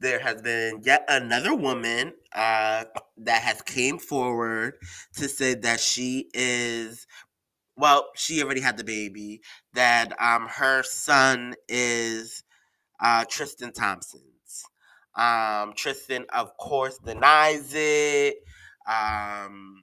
[0.00, 2.84] there has been yet another woman uh,
[3.18, 4.74] that has came forward
[5.16, 7.06] to say that she is
[7.76, 9.40] well she already had the baby
[9.74, 12.44] that um, her son is
[13.00, 14.24] uh, tristan thompson's.
[15.16, 18.36] Um, tristan of course denies it.
[18.88, 19.82] Um,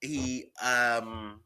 [0.00, 1.40] he um,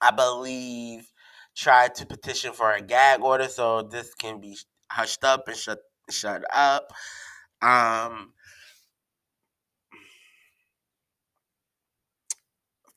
[0.00, 1.12] i believe
[1.56, 4.56] tried to petition for a gag order so this can be
[4.90, 5.78] hushed up and shut
[6.12, 6.92] shut up.
[7.60, 8.32] Um,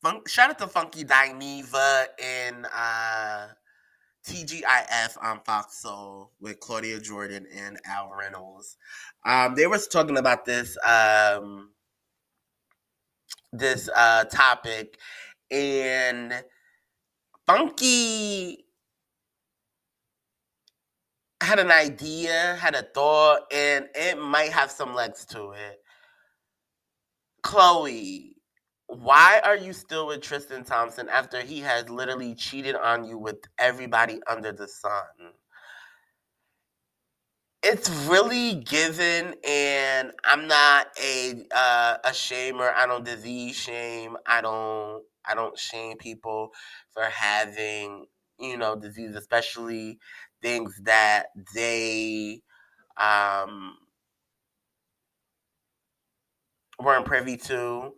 [0.02, 3.48] fun, shout out to Funky Dineva and uh,
[4.28, 8.78] TGIF on Fox Soul with Claudia Jordan and Al Reynolds.
[9.26, 11.72] Um, they were talking about this um,
[13.54, 14.98] this uh, topic,
[15.52, 16.44] and
[17.46, 18.65] Funky
[21.42, 25.80] had an idea, had a thought, and it might have some legs to it.
[27.44, 28.34] Khloé,
[28.88, 33.38] why are you still with Tristan Thompson after he has literally cheated on you with
[33.60, 35.34] everybody under the sun?
[37.64, 42.74] It's really given, and I'm not a uh, a shamer.
[42.74, 44.18] I don't disease shame.
[44.28, 46.52] I don't I don't shame people
[46.94, 48.06] for having
[48.40, 50.00] you know disease, especially
[50.46, 52.40] things that they
[52.98, 53.76] um,
[56.80, 57.94] weren't privy to.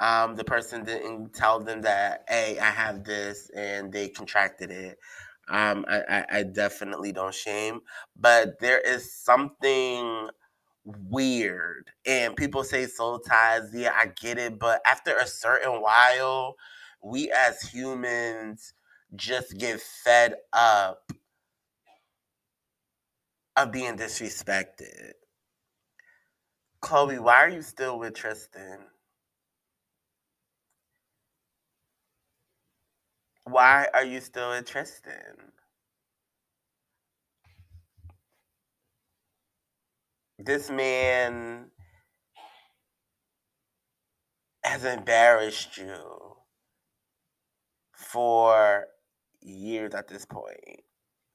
[0.00, 4.98] Um, the person didn't tell them that, hey, I have this, and they contracted it.
[5.48, 7.80] Um, I, I, I definitely don't shame,
[8.18, 10.30] but there is something
[10.84, 11.92] weird.
[12.06, 13.70] And people say soul ties.
[13.72, 14.58] Yeah, I get it.
[14.58, 16.56] But after a certain while,
[17.04, 18.74] we as humans
[19.14, 21.12] just get fed up
[23.56, 25.12] of being disrespected.
[26.82, 28.78] Khloé, why are you still with Tristan?
[33.44, 35.52] Why are you still with Tristan?
[40.38, 41.70] This man
[44.64, 46.36] has embarrassed you
[47.92, 48.86] for
[49.40, 50.82] years at this point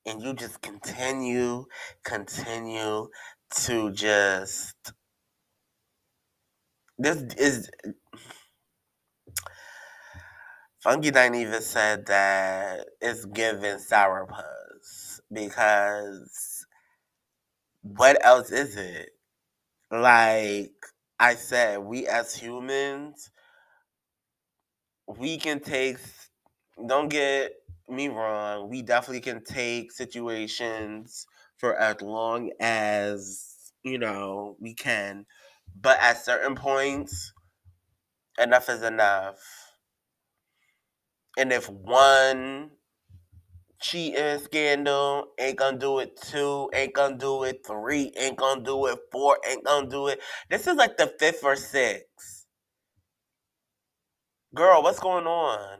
[0.09, 1.65] and you just continue,
[2.03, 3.07] continue
[3.55, 4.75] to just.
[6.97, 7.69] This is.
[10.81, 16.65] Funky Dineva said that it's given sourpuss because
[17.81, 19.09] what else is it?
[19.91, 20.71] Like
[21.19, 23.29] I said, we as humans,
[25.05, 25.97] we can take.
[26.87, 27.51] Don't get
[27.91, 28.69] me wrong.
[28.69, 31.25] We definitely can take situations
[31.57, 35.25] for as long as, you know, we can.
[35.79, 37.33] But at certain points,
[38.39, 39.37] enough is enough.
[41.37, 42.71] And if one
[43.81, 48.85] cheating scandal ain't gonna do it two, ain't gonna do it three, ain't gonna do
[48.87, 50.19] it four, ain't gonna do it.
[50.49, 52.45] This is like the fifth or sixth.
[54.53, 55.79] Girl, what's going on?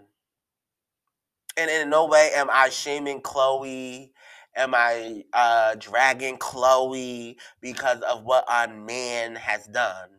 [1.60, 4.12] And in no way am I shaming Khloé.
[4.57, 10.10] Am I uh, dragging Khloé because of what a man has done?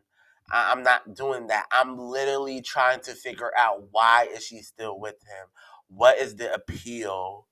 [0.52, 1.66] I- I'm not doing that.
[1.72, 5.48] I'm literally trying to figure out why is she still with him?
[5.88, 7.48] What is the appeal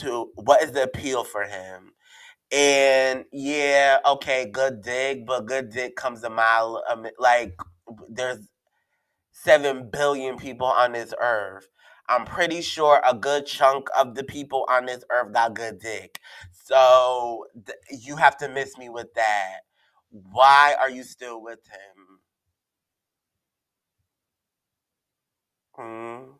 [0.00, 1.92] to what is the appeal for him?
[2.52, 6.82] And yeah, okay, good dick, but good dick comes a mile.
[7.00, 7.56] mi- Like
[8.10, 8.38] there's
[9.32, 11.68] seven billion people on this earth.
[12.10, 16.20] I'm pretty sure a good chunk of the people on this earth got good dick.
[16.52, 19.60] So th- you have to miss me with that.
[20.10, 22.20] Why are you still with him?
[25.74, 26.38] Hmm?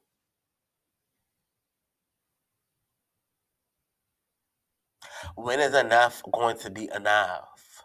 [5.34, 7.82] When is enough going to be enough?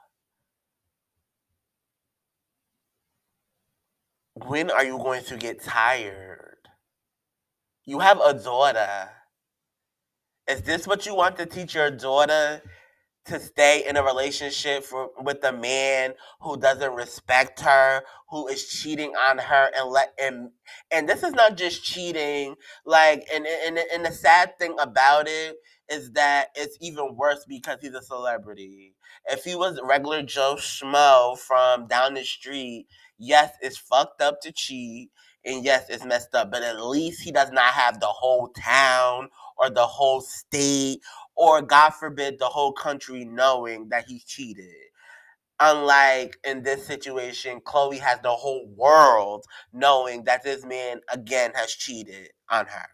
[4.36, 6.55] When are you going to get tired?
[7.86, 9.10] You have a daughter.
[10.48, 12.62] Is this what you want to teach your daughter
[13.26, 18.66] to stay in a relationship for, with a man who doesn't respect her, who is
[18.68, 20.52] cheating on her and let and
[20.92, 22.56] and this is not just cheating,
[22.86, 25.58] like and and and the sad thing about it
[25.90, 28.96] is that it's even worse because he's a celebrity.
[29.28, 34.52] If he was regular Joe Schmo from down the street, yes, it's fucked up to
[34.52, 35.12] cheat,
[35.46, 39.30] and yes, it's messed up, but at least he does not have the whole town
[39.58, 41.02] or the whole state
[41.36, 44.70] or God forbid the whole country knowing that he cheated.
[45.60, 51.72] Unlike in this situation, Khloé has the whole world knowing that this man again has
[51.74, 52.88] cheated on her.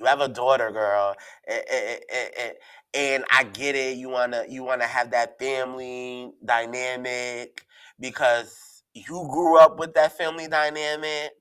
[0.00, 1.14] You have a daughter, girl,
[1.48, 2.50] eh, eh, eh,
[2.94, 3.96] and I get it.
[3.96, 7.64] You wanna you wanna have that family dynamic
[7.98, 11.32] because you grew up with that family dynamic.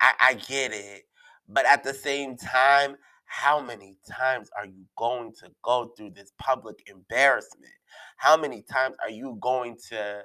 [0.00, 1.02] I, I get it,
[1.48, 2.96] but at the same time,
[3.26, 7.72] how many times are you going to go through this public embarrassment?
[8.16, 10.22] How many times are you going to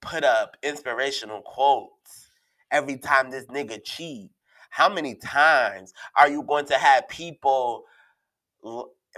[0.00, 2.28] put up inspirational quotes
[2.70, 4.30] every time this nigga cheat?
[4.70, 7.84] How many times are you going to have people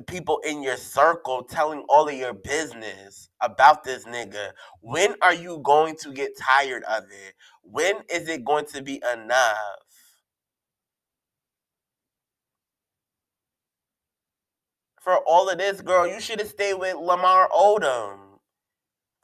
[0.05, 4.51] people in your circle telling all of your business about this nigga?
[4.81, 7.35] When are you going to get tired of it?
[7.63, 9.57] When is it going to be enough?
[15.01, 18.26] For all of this, girl, you should have stayed with Lamar Odom.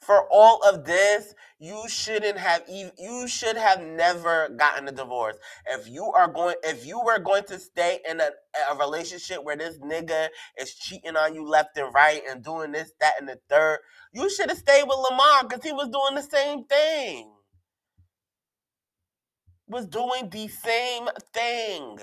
[0.02, 5.36] For all of this, you shouldn't have you should have never gotten a divorce.
[5.68, 8.30] If you are going if you were going to stay in a,
[8.72, 10.28] a relationship where this nigga
[10.58, 13.78] is cheating on you left and right and doing this, that, and the third,
[14.12, 17.30] you should have stayed with Lamar because he was doing the same thing.
[19.68, 21.98] Was doing the same thing.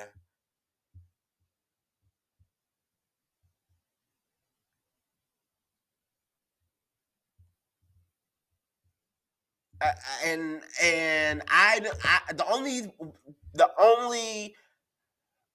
[10.26, 12.92] And and I, I the only
[13.54, 14.56] the only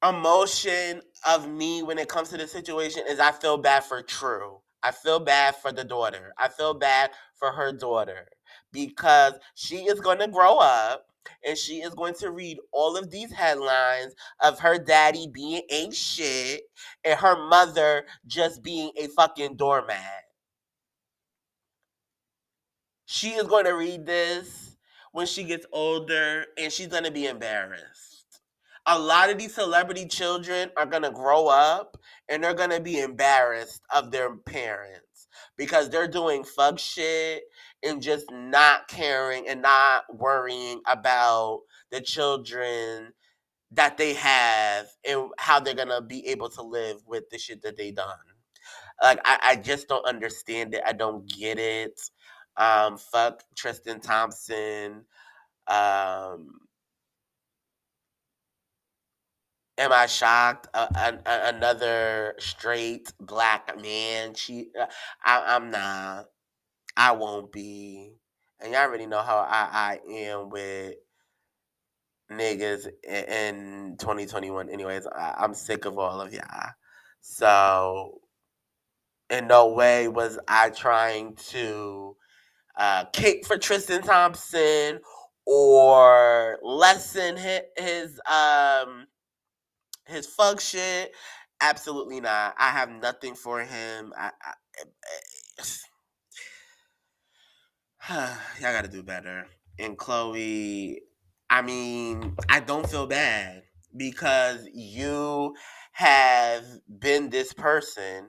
[0.07, 4.61] emotion of me when it comes to the situation is I feel bad for True.
[4.83, 6.35] I feel bad for the daughter.
[6.39, 8.29] I feel bad for her daughter
[8.73, 11.07] because she is going to grow up
[11.47, 15.91] and she is going to read all of these headlines of her daddy being a
[15.91, 16.63] shit
[17.05, 20.24] and her mother just being a fucking doormat.
[23.07, 24.77] She is going to read this
[25.13, 28.41] when she gets older and she's going to be embarrassed.
[28.87, 31.97] A lot of these celebrity children are going to grow up
[32.29, 37.45] and they're going to be embarrassed of their parents because they're doing fuck shit
[37.83, 43.13] and just not caring and not worrying about the children
[43.73, 47.63] that they have and how they're going to be able to live with the shit
[47.63, 48.09] that they done.
[49.03, 50.83] Like I, I just don't understand it.
[50.87, 52.01] I don't get it.
[52.57, 55.05] Um, fuck Tristan Thompson.
[55.67, 56.61] Um,
[59.79, 60.69] am I shocked?
[60.75, 64.69] Another straight black man cheat?
[64.79, 64.87] Uh,
[65.25, 66.27] I, I'm not.
[66.97, 68.15] I won't be.
[68.61, 70.95] And y'all already know how I, I am with
[72.31, 74.71] niggas in 2021.
[74.71, 76.71] Anyways, I, I'm sick of all of y'all.
[77.21, 78.21] So,
[79.31, 82.17] in no way was I trying to
[82.77, 85.01] uh, kick for Tristan Thompson
[85.47, 89.07] or lessen his, his um
[90.07, 91.13] his shit.
[91.61, 92.55] Absolutely not.
[92.59, 94.13] I have nothing for him.
[94.17, 94.53] I, I,
[98.61, 99.47] y'all got to do better.
[99.79, 100.99] And Khloé,
[101.49, 103.63] I mean, I don't feel bad
[103.97, 105.55] because you
[105.93, 106.65] have
[106.99, 108.29] been this person.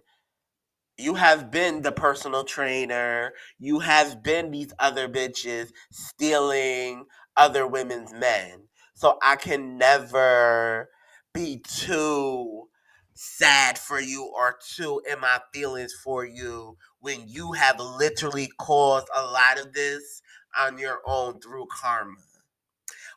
[0.98, 3.34] You have been the personal trainer.
[3.60, 8.64] You have been these other bitches stealing other women's men.
[8.94, 10.90] So I can never
[11.34, 12.70] be too
[13.14, 19.08] sad for you or too in my feelings for you when you have literally caused
[19.16, 20.22] a lot of this
[20.58, 22.16] on your own through karma.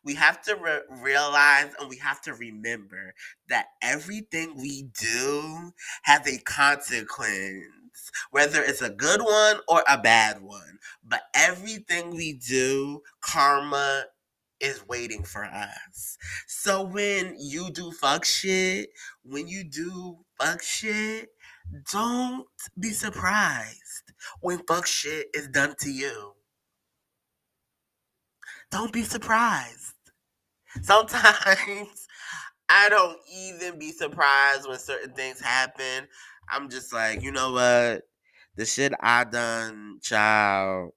[0.08, 3.12] We have to re- realize and we have to remember
[3.50, 5.72] that everything we do
[6.04, 10.78] has a consequence, whether it's a good one or a bad one.
[11.04, 14.04] But everything we do, karma
[14.60, 16.16] is waiting for us.
[16.46, 18.88] So when you do fuck shit,
[19.24, 21.28] when you do fuck shit,
[21.92, 22.46] don't
[22.80, 26.32] be surprised when fuck shit is done to you.
[28.70, 29.94] Don't be surprised.
[30.82, 32.06] Sometimes
[32.68, 36.06] I don't even be surprised when certain things happen.
[36.50, 38.02] I'm just like, you know what?
[38.56, 40.92] The shit I done, child.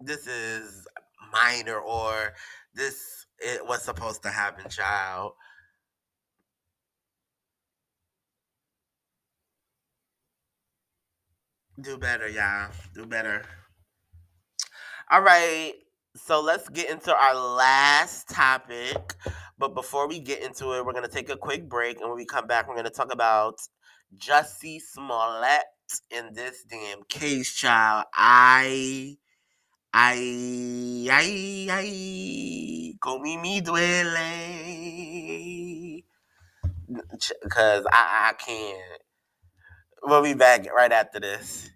[0.00, 0.86] This is
[1.32, 2.34] minor or
[2.74, 5.32] this it was supposed to happen, child.
[11.80, 12.70] Do better, y'all.
[12.94, 13.42] Do better.
[15.10, 15.74] All right.
[16.16, 19.14] So let's get into our last topic.
[19.58, 22.00] But before we get into it, we're going to take a quick break.
[22.00, 23.58] And when we come back, we're going to talk about
[24.16, 25.64] Jussie Smollett
[26.10, 28.06] in this damn case, child.
[28.14, 29.16] I.
[29.96, 34.82] Ay, ay, con mi me duele.
[36.88, 39.02] Because I, I can't.
[40.02, 41.70] We'll be back right after this.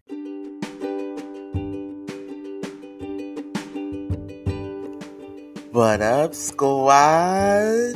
[5.78, 7.94] What up, squad?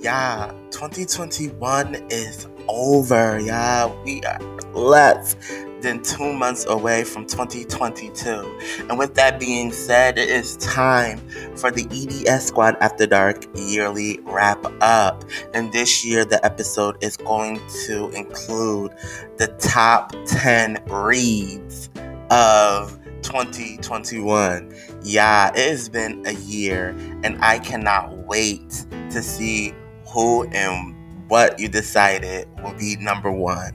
[0.00, 3.38] Yeah, 2021 is over.
[3.38, 4.40] Yeah, we are
[4.74, 5.36] less
[5.80, 8.86] than two months away from 2022.
[8.88, 11.20] And with that being said, it is time
[11.54, 15.22] for the EDS Squad After Dark yearly wrap up.
[15.54, 18.90] And this year, the episode is going to include
[19.36, 21.90] the top 10 reads
[22.28, 22.99] of
[23.30, 24.74] 2021.
[25.02, 26.88] Yeah, it has been a year,
[27.22, 29.72] and I cannot wait to see
[30.08, 30.96] who and
[31.30, 33.72] what you decided will be number one.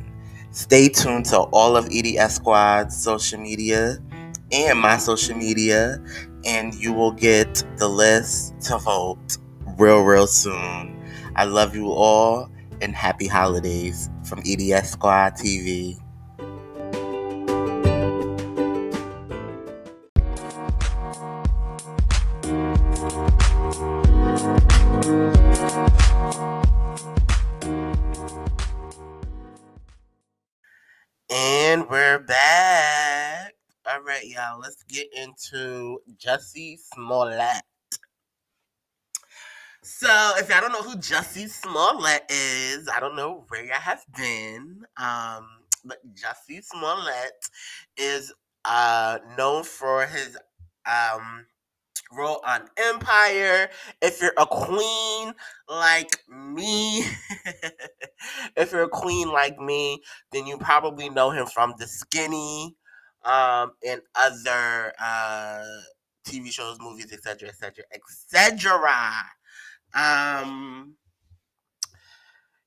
[0.52, 3.98] Stay tuned to all of EDS Squad's social media
[4.52, 6.04] and my social media,
[6.44, 9.38] and you will get the list to vote
[9.78, 11.02] real, real soon.
[11.38, 12.50] I love you all,
[12.82, 15.98] and happy holidays from EDS Squad TV.
[35.36, 37.64] Into Jussie Smollett.
[39.84, 44.04] So, if y'all don't know who Jussie Smollett is, I don't know where y'all have
[44.18, 44.84] been.
[44.98, 45.48] Um,
[45.84, 47.34] but Jussie Smollett
[47.98, 48.34] is
[48.66, 50.38] uh known for his
[50.88, 51.46] um
[52.12, 53.70] role on Empire.
[54.02, 55.34] If you're a queen
[55.70, 57.06] like me,
[58.58, 62.76] if you're a queen like me, then you probably know him from The Skinny
[63.26, 65.64] um, and other uh,
[66.28, 68.80] TV shows, movies, etc., etc., etc.
[69.94, 70.96] Um,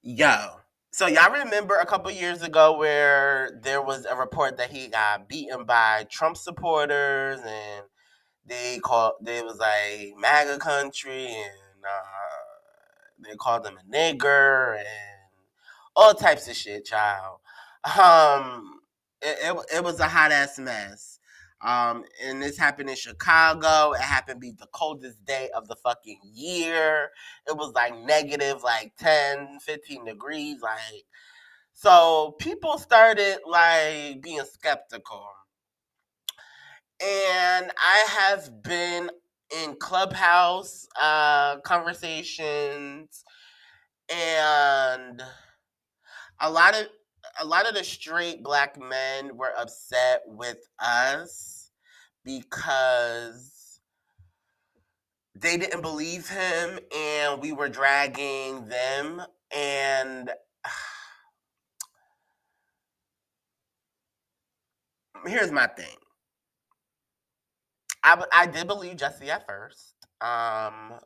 [0.02, 0.60] yo.
[0.90, 5.28] So y'all remember a couple years ago where there was a report that he got
[5.28, 7.84] beaten by Trump supporters and
[8.44, 14.86] they called they was like MAGA country and uh, they called him a nigger and
[15.94, 17.38] all types of shit, child.
[17.84, 18.77] Um,
[19.22, 21.18] it, it, it was a hot ass mess.
[21.60, 23.92] Um, and this happened in Chicago.
[23.92, 27.10] It happened to be the coldest day of the fucking year.
[27.48, 30.62] It was like negative, like 10, 15 degrees.
[30.62, 31.04] Like,
[31.72, 35.26] so people started like being skeptical
[37.00, 39.10] and I have been
[39.56, 43.24] in clubhouse uh, conversations,
[44.12, 45.22] and
[46.40, 46.86] a lot of
[47.40, 51.70] a lot of the straight black men were upset with us
[52.24, 53.80] because
[55.34, 59.22] they didn't believe him, and we were dragging them,
[59.54, 60.30] and.
[65.26, 65.96] Here's my thing.
[68.04, 69.94] I, I did believe Jussie at first.
[70.20, 71.00] Um,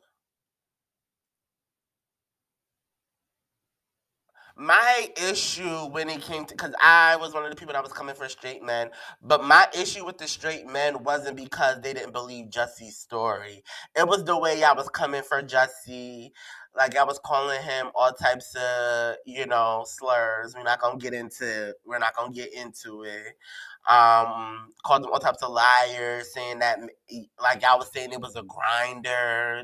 [4.55, 7.93] my issue when it came to because I was one of the people that was
[7.93, 8.89] coming for straight men,
[9.21, 13.63] but my issue with the straight men wasn't because they didn't believe Jussie's story.
[13.95, 16.31] It was the way I was coming for Jussie.
[16.75, 20.53] Like I was calling him all types of, you know, slurs.
[20.55, 23.35] We're not gonna get into we're not gonna get into it.
[23.89, 26.79] Um, called him all types of liars, saying that
[27.41, 29.63] like I was saying it was a Grindr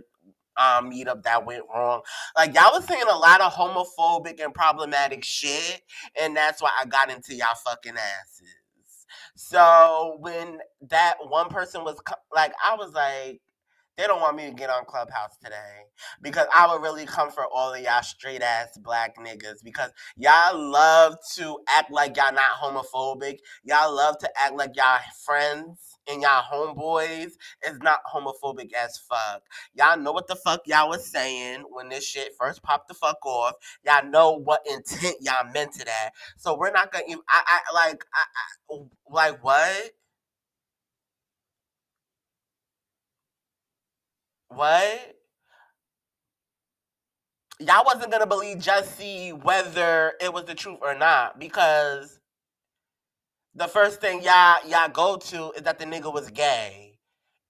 [0.60, 2.02] um, meetup that went wrong.
[2.38, 5.82] Like y'all was saying a lot of homophobic and problematic shit,
[6.22, 8.46] and that's why I got into y'all fucking asses.
[9.36, 13.42] So when that one person was co- like, I was like,
[14.00, 15.84] they don't want me to get on Clubhouse today
[16.24, 20.60] because I would really come for all of y'all straight ass black niggas because y'all
[20.60, 23.40] love to act like y'all not homophobic.
[23.66, 27.34] Y'all love to act like y'all friends and y'all homeboys
[27.68, 29.44] is not homophobic as fuck.
[29.76, 33.26] Y'all know what the fuck y'all was saying when this shit first popped the fuck
[33.28, 33.56] off.
[33.86, 36.12] Y'all know what intent y'all meant to that.
[36.38, 37.06] So we're not gonna.
[37.10, 38.06] even- I, I like.
[38.16, 38.80] I, I
[39.12, 39.92] like what?
[44.50, 45.16] What?
[47.60, 52.20] Y'all wasn't gonna believe Jussie whether it was the truth or not because
[53.56, 56.90] the first thing y'all y'all go to is that the nigga was gay.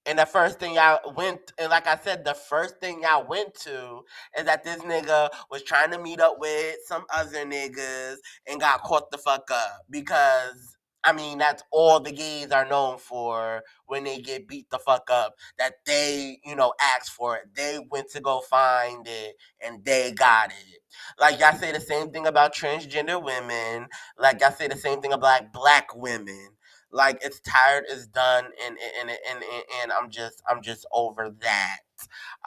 [0.06, 3.54] And the first thing y'all went, and like I said, the first thing y'all went
[3.62, 4.00] to
[4.38, 8.16] is that this nigga was trying to meet up with some other niggas
[8.48, 9.82] and got caught the fuck up.
[9.90, 10.69] Because,
[11.04, 15.08] I mean, that's all the gays are known for when they get beat the fuck
[15.10, 15.34] up.
[15.58, 17.54] That they, you know, asked for it.
[17.54, 20.80] They went to go find it and they got it.
[21.18, 23.88] Like y'all say the same thing about transgender women.
[24.18, 26.50] Like y'all say the same thing about black women
[26.92, 29.44] like it's tired it's done and and and and,
[29.82, 31.78] and i'm just i'm just over that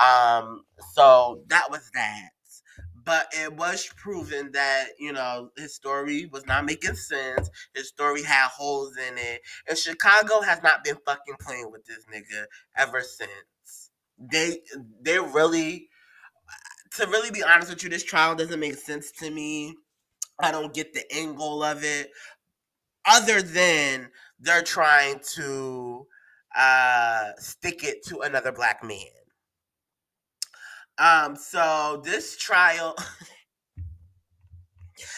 [0.04, 2.30] um so that was that
[3.06, 7.50] but it was proven that you know his story was not making sense.
[7.74, 9.42] His story had holes in it.
[9.68, 12.46] And chicago has not been fucking playing with this nigga
[12.78, 13.92] ever since.
[14.18, 14.60] They
[15.02, 15.90] they really
[16.98, 19.76] to really be honest with you this trial doesn't make sense to me.
[20.40, 21.04] I don't get the
[21.38, 22.12] goal of it.
[23.06, 26.08] Other than they're trying to
[26.56, 29.23] uh, stick it to another black man.
[30.98, 32.96] Um, so this trial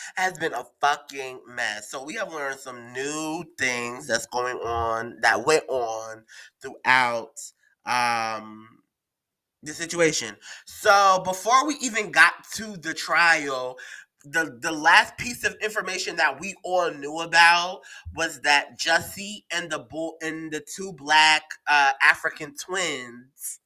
[0.16, 1.92] has been a fucking mess.
[1.92, 6.24] So we have learned some new things that's going on that went on
[6.62, 7.40] throughout
[7.86, 8.70] um
[9.64, 10.36] the situation.
[10.66, 13.78] So before we even got to the trial,
[14.24, 17.82] the the last piece of information that we all knew about
[18.16, 23.60] was that Jussie and the bull and the two black uh, African twins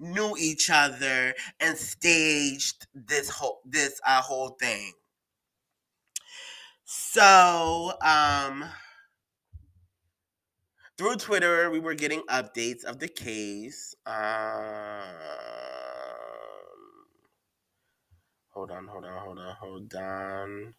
[0.00, 4.92] knew each other and staged this whole this uh, whole thing.
[6.84, 8.64] So um
[11.00, 13.94] through Twitter, we were getting updates of the case.
[14.04, 14.12] Um,
[18.50, 20.74] hold on, hold on, hold on, hold on.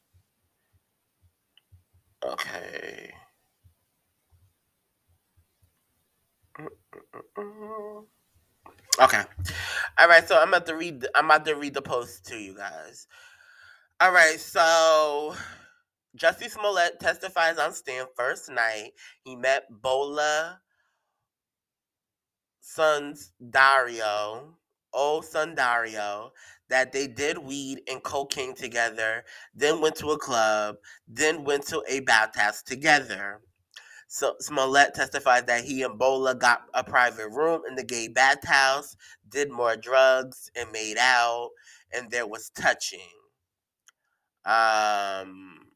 [2.24, 3.14] Okay.
[9.00, 9.24] Okay.
[10.00, 12.56] All right, so I'm about to read I'm about to read the post to you
[12.56, 13.08] guys.
[14.00, 15.36] All right, so
[16.18, 18.92] Jussie Smollett testifies on stand first night.
[19.24, 20.60] He met Bola
[22.62, 24.58] Sons Dario,
[24.94, 26.32] Ola Osundairo,
[26.70, 29.24] that they did weed and cocaine together,
[29.54, 30.76] then went to a club,
[31.08, 33.42] then went to a bathhouse together.
[34.12, 38.98] So Smollett testified that he and Bola got a private room in the gay bathhouse,
[39.30, 41.52] did more drugs, and made out,
[41.94, 43.00] and there was touching.
[44.46, 45.68] Um,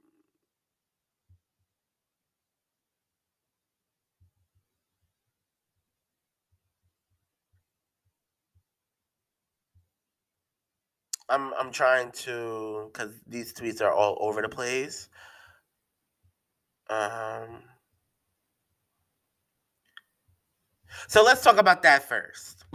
[11.30, 15.10] I'm I'm trying to because these tweets are all over the place.
[16.90, 17.64] Um,
[21.08, 22.66] so let's talk about that first.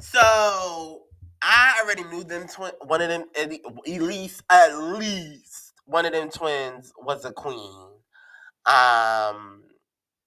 [0.00, 1.02] So
[1.42, 2.72] I already knew them twin.
[2.86, 3.50] One of them, at
[3.86, 7.88] least, at least one of them twins was a queen.
[8.66, 9.64] Um,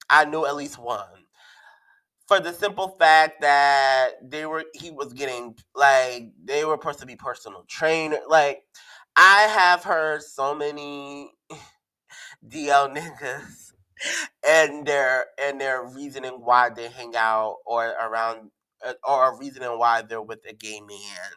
[0.10, 1.24] I knew at least one
[2.28, 7.06] for the simple fact that they were he was getting like they were supposed to
[7.06, 8.20] be personal trainer.
[8.28, 8.64] Like
[9.16, 11.32] I have heard so many
[12.48, 13.73] DL niggas
[14.48, 18.52] and their and their reasoning why they hang out or around
[18.86, 21.32] uh, or a reasoning why they're with a gay man.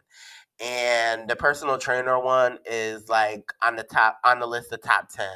[0.60, 5.08] and the personal trainer one is like on the top on the list of top
[5.10, 5.26] 10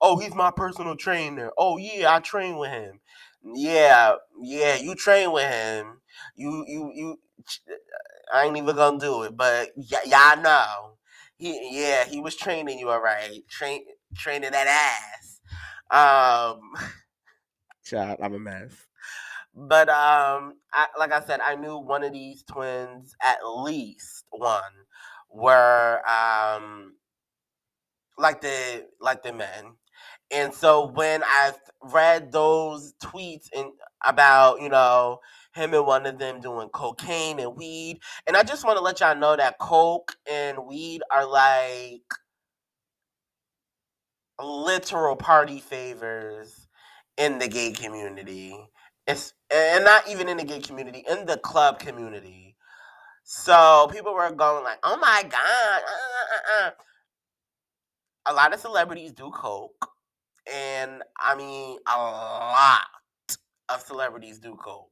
[0.00, 1.50] oh he's my personal trainer.
[1.58, 3.00] Oh yeah i train with him.
[3.42, 6.00] Yeah yeah you train with him.
[6.36, 7.18] You you you
[8.32, 10.96] i ain't even gonna do it but y'all know.
[11.36, 13.84] He yeah he was training you all right train
[14.16, 15.29] training that ass
[15.90, 16.60] um
[17.84, 18.86] child i'm a mess
[19.54, 24.62] but um, I, like I said, I knew one of these twins, at least one,
[25.28, 26.94] were um,
[28.16, 29.76] like the like the men.
[30.30, 33.72] And so when I read those tweets and
[34.04, 35.18] about you know
[35.54, 39.00] him and one of them doing cocaine and weed, and I just want to let
[39.00, 42.02] y'all know that coke and weed are like
[44.42, 46.68] literal party favors
[47.16, 48.56] in the gay community.
[49.06, 52.56] It's and not even in the gay community, in the club community.
[53.24, 56.70] So people were going like, "Oh my god!" Uh, uh, uh.
[58.26, 59.88] A lot of celebrities do coke,
[60.52, 62.80] and I mean a lot
[63.68, 64.90] of celebrities do coke.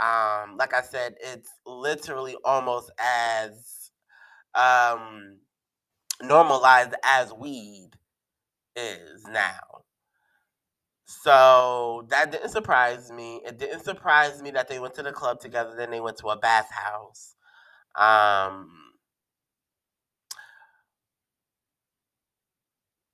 [0.00, 3.90] Um, like I said, it's literally almost as
[4.54, 5.38] um,
[6.22, 7.90] normalized as weed
[8.76, 9.82] is now.
[11.06, 13.42] So that didn't surprise me.
[13.46, 16.28] It didn't surprise me that they went to the club together, then they went to
[16.28, 17.34] a bathhouse.
[17.98, 18.70] Um,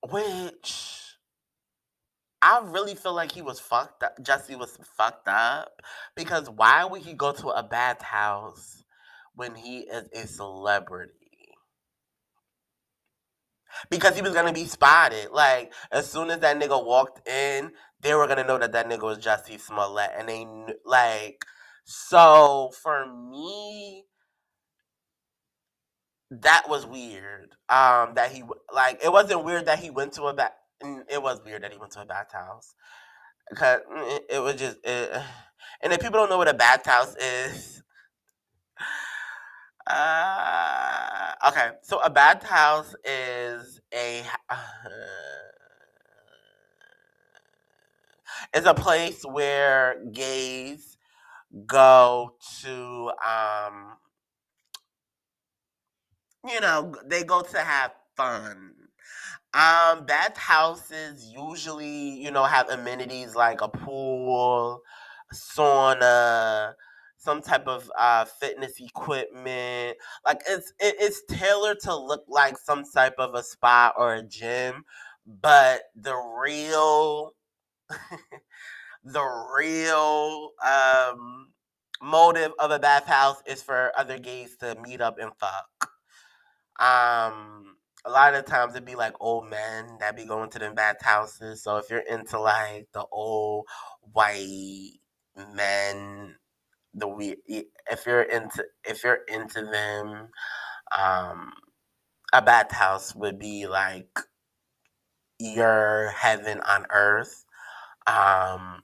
[0.09, 1.17] which
[2.41, 4.17] I really feel like he was fucked up.
[4.23, 5.81] Jussie was fucked up
[6.15, 8.83] because why would he go to a bathhouse
[9.35, 11.20] when he is a celebrity?
[13.89, 15.29] Because he was gonna be spotted.
[15.31, 19.03] Like as soon as that nigga walked in, they were gonna know that that nigga
[19.03, 20.47] was Jussie Smollett, and they
[20.85, 21.45] like.
[21.83, 24.05] So for me,
[26.31, 27.55] that was weird.
[27.69, 28.43] Um, that he
[28.73, 30.53] like it wasn't weird that he went to a bath.
[31.09, 32.73] It was weird that he went to a bathhouse
[33.49, 34.77] because mm, it, it was just.
[34.83, 35.11] It,
[35.81, 37.83] and if people don't know what a bathhouse is,
[39.87, 44.55] uh, okay, so a bathhouse is a uh,
[48.55, 50.97] is a place where gays
[51.67, 53.97] go to um
[56.47, 58.73] you know they go to have fun.
[59.53, 64.81] Um bathhouses usually you know have amenities like a pool
[65.33, 66.73] sauna
[67.21, 69.97] some type of uh, fitness equipment.
[70.25, 74.23] Like it's it, it's tailored to look like some type of a spa or a
[74.23, 74.83] gym,
[75.25, 77.33] but the real
[79.03, 81.49] the real um,
[82.01, 85.89] motive of a bathhouse is for other gays to meet up and fuck.
[86.79, 90.73] Um, a lot of times it'd be like old men that be going to them
[90.73, 91.61] bathhouses.
[91.61, 93.67] So if you're into like the old
[94.11, 94.93] white
[95.53, 96.35] men
[96.93, 100.29] the we if you're into if you're into them
[100.97, 101.53] um
[102.33, 104.19] a bathhouse would be like
[105.39, 107.45] your heaven on earth.
[108.07, 108.81] Um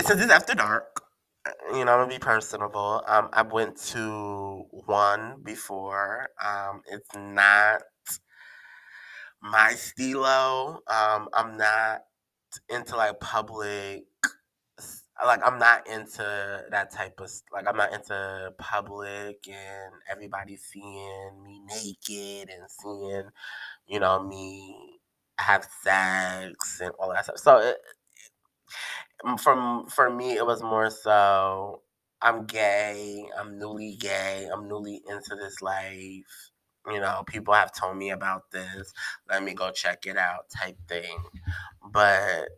[0.00, 1.02] since it's after dark
[1.72, 3.02] you know i'm gonna be personable.
[3.06, 6.28] Um i went to one before.
[6.44, 7.82] Um it's not
[9.42, 10.80] my stilo.
[10.88, 12.02] Um i'm not
[12.70, 14.04] into like public
[15.24, 21.42] like I'm not into that type of like I'm not into public and everybody seeing
[21.42, 23.24] me naked and seeing
[23.86, 24.98] you know me
[25.38, 27.38] have sex and all that stuff.
[27.38, 27.76] So it,
[29.24, 31.82] mm, from for me, it was more so
[32.22, 36.50] I'm gay, I'm newly gay, I'm newly into this life.
[36.90, 38.92] You know, people have told me about this.
[39.28, 41.18] Let me go check it out, type thing.
[41.90, 42.48] But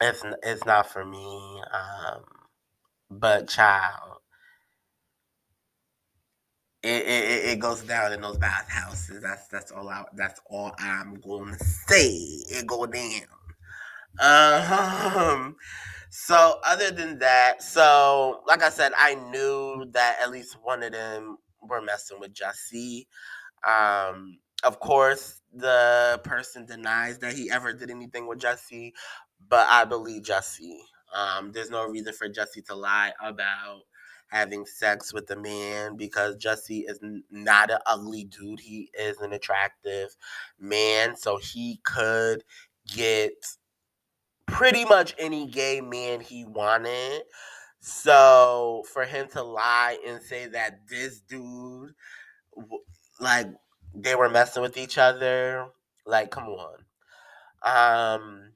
[0.00, 1.62] it's it's not for me.
[1.72, 2.24] Um,
[3.10, 4.18] but child,
[6.82, 9.22] it, it, it goes down in those bathhouses.
[9.22, 12.08] That's that's all I that's all I'm going to say.
[12.08, 13.22] It go down.
[14.20, 15.56] Um.
[16.10, 20.92] So other than that, so like I said, I knew that at least one of
[20.92, 23.06] them were messing with Jussie.
[23.66, 24.38] Um.
[24.62, 28.92] Of course, the person denies that he ever did anything with Jussie,
[29.46, 30.78] but I believe Jussie.
[31.14, 33.82] Um, there's no reason for Jussie to lie about
[34.28, 36.98] having sex with a man because Jussie is
[37.30, 38.60] not an ugly dude.
[38.60, 40.16] He is an attractive
[40.58, 42.42] man, so he could
[42.88, 43.34] get
[44.46, 47.22] pretty much any gay man he wanted.
[47.86, 51.92] So for him to lie and say that this dude,
[53.20, 53.48] like,
[53.94, 55.66] they were messing with each other,
[56.06, 56.78] like, come on.
[57.62, 58.52] Um,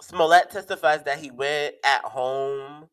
[0.00, 2.88] Smollett testifies that he went at home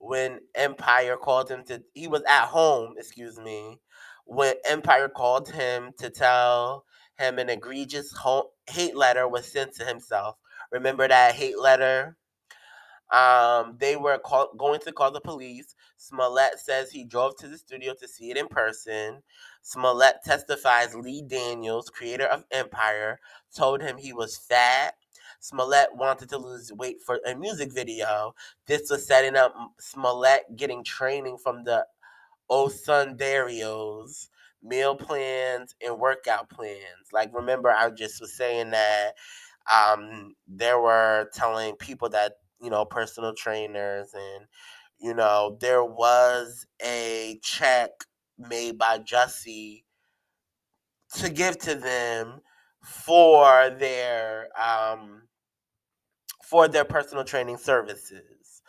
[0.00, 1.82] when Empire called him to.
[1.94, 3.80] He was at home, excuse me,
[4.26, 6.84] when Empire called him to tell
[7.18, 8.14] him an egregious
[8.68, 10.36] hate letter was sent to himself.
[10.70, 12.18] Remember that hate letter?
[13.14, 15.76] Um, they were call, going to call the police.
[15.98, 19.22] Smollett says he drove to the studio to see it in person.
[19.62, 23.20] Smollett testifies Lee Daniels, creator of Empire,
[23.56, 24.94] told him he was fat.
[25.38, 28.34] Smollett wanted to lose weight for a music video.
[28.66, 31.86] This was setting up Smollett getting training from the
[32.50, 34.28] Osundairos
[34.60, 37.12] meal plans and workout plans.
[37.12, 39.12] Like remember I just was saying that
[39.72, 42.32] um were telling people that
[42.64, 44.46] you know, personal trainers and
[45.00, 47.90] you know, there was a check
[48.38, 49.84] made by Jussie
[51.14, 52.40] to give to them
[52.82, 55.22] for their um
[56.44, 58.62] for their personal training services.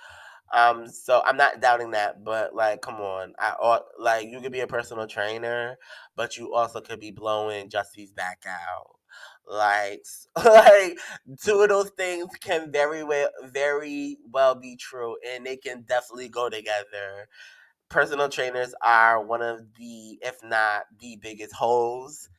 [0.54, 4.52] Um, so I'm not doubting that, but like, come on, I ought like you could
[4.52, 5.78] be a personal trainer,
[6.16, 8.95] but you also could be blowing Jussie's back out.
[9.48, 10.04] Like,
[10.46, 10.98] like
[11.42, 16.30] two of those things can very well, very well be true, and they can definitely
[16.30, 17.28] go together.
[17.90, 22.30] Personal trainers are one of the, if not the biggest holes,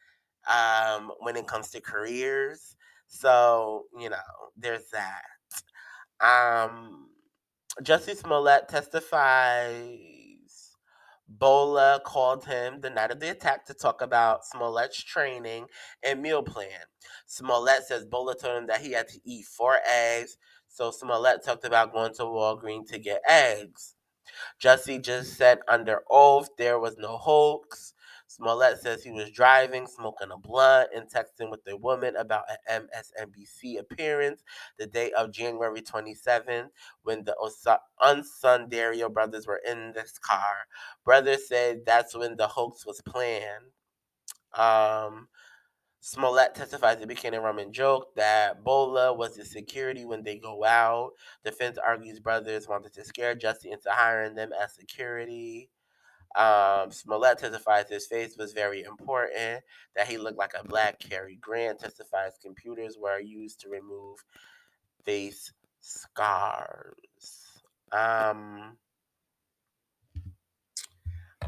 [0.49, 2.77] um, when it comes to careers.
[3.09, 4.17] So you know,
[4.57, 5.23] there's that.
[6.21, 7.09] Um,
[7.83, 9.99] Jussie Smollett testifies
[11.29, 15.67] Bola called him the night of the attack to talk about Smollett's training
[16.03, 16.87] and meal plan.
[17.27, 21.65] Smollett says Bola told him that he had to eat four eggs, so Smollett talked
[21.65, 23.95] about going to Walgreens to get eggs.
[24.63, 27.95] Jussie just said under oath there was no hoax.
[28.37, 32.87] Smollett says he was driving, smoking a blunt, and texting with a woman about an
[32.93, 34.43] MSNBC appearance
[34.79, 36.69] the day of January 27th
[37.03, 37.35] when the
[38.03, 40.67] Osundairo brothers were in this car.
[41.03, 43.65] Brothers said that's when the hoax was planned.
[44.53, 45.29] Um,
[46.01, 50.63] Smollett testifies it became a Roman joke that Bola was the security when they go
[50.63, 51.13] out.
[51.43, 55.71] Defense argues brothers wanted to scare Jussie into hiring them as security.
[56.37, 59.65] Um, Smollett testifies his face was very important,
[59.97, 61.81] that he looked like a black Cary Grant.
[61.81, 64.23] Testifies computers were used to remove
[65.05, 66.95] face scars.
[67.91, 68.77] Um,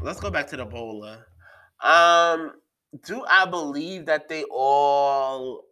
[0.01, 1.25] let's go back to the Bola.
[1.81, 2.53] Um,
[3.05, 5.65] do I believe that they all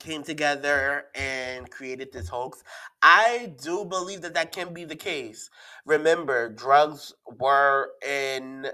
[0.00, 2.62] came together and created this hoax.
[3.02, 5.50] I do believe that that can be the case.
[5.86, 8.68] Remember, drugs were in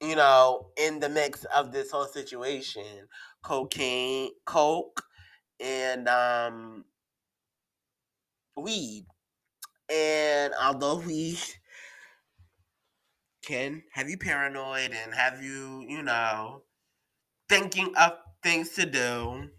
[0.00, 3.08] you know, in the mix of this whole situation.
[3.42, 5.02] Cocaine, coke,
[5.60, 6.84] and um
[8.56, 9.06] weed.
[9.90, 11.38] And although we
[13.44, 16.62] can have you paranoid and have you, you know,
[17.48, 18.12] thinking of
[18.42, 19.50] things to do,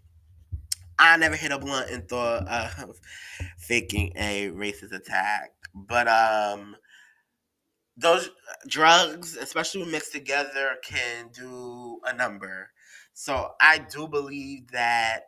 [0.98, 3.00] I never hit a blunt and thought of
[3.58, 5.52] faking a racist attack.
[5.74, 6.76] But um
[7.96, 8.30] those
[8.68, 12.70] drugs, especially mixed together, can do a number.
[13.12, 15.26] So I do believe that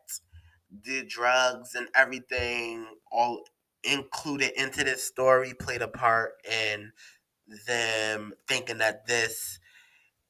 [0.85, 3.43] the drugs and everything all
[3.83, 6.93] included into this story played a part in
[7.67, 9.59] them thinking that this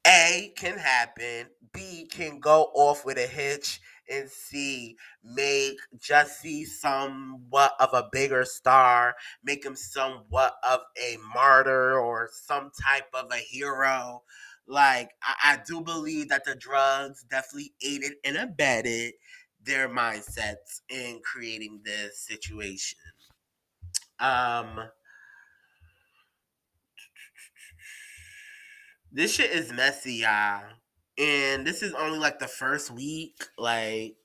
[0.07, 3.79] A can happen, B can go off with a hitch,
[4.09, 11.97] and see, make Jussie somewhat of a bigger star, make him somewhat of a martyr
[11.99, 14.23] or some type of a hero.
[14.67, 19.13] Like I, I do believe that the drugs definitely aided and abetted
[19.63, 22.99] their mindsets in creating this situation.
[24.19, 24.77] Um
[29.11, 30.63] this shit is messy, y'all
[31.17, 34.15] and this is only like the first week like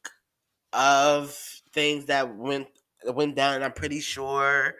[0.72, 1.30] of
[1.72, 2.68] things that went
[3.07, 4.74] went down i'm pretty sure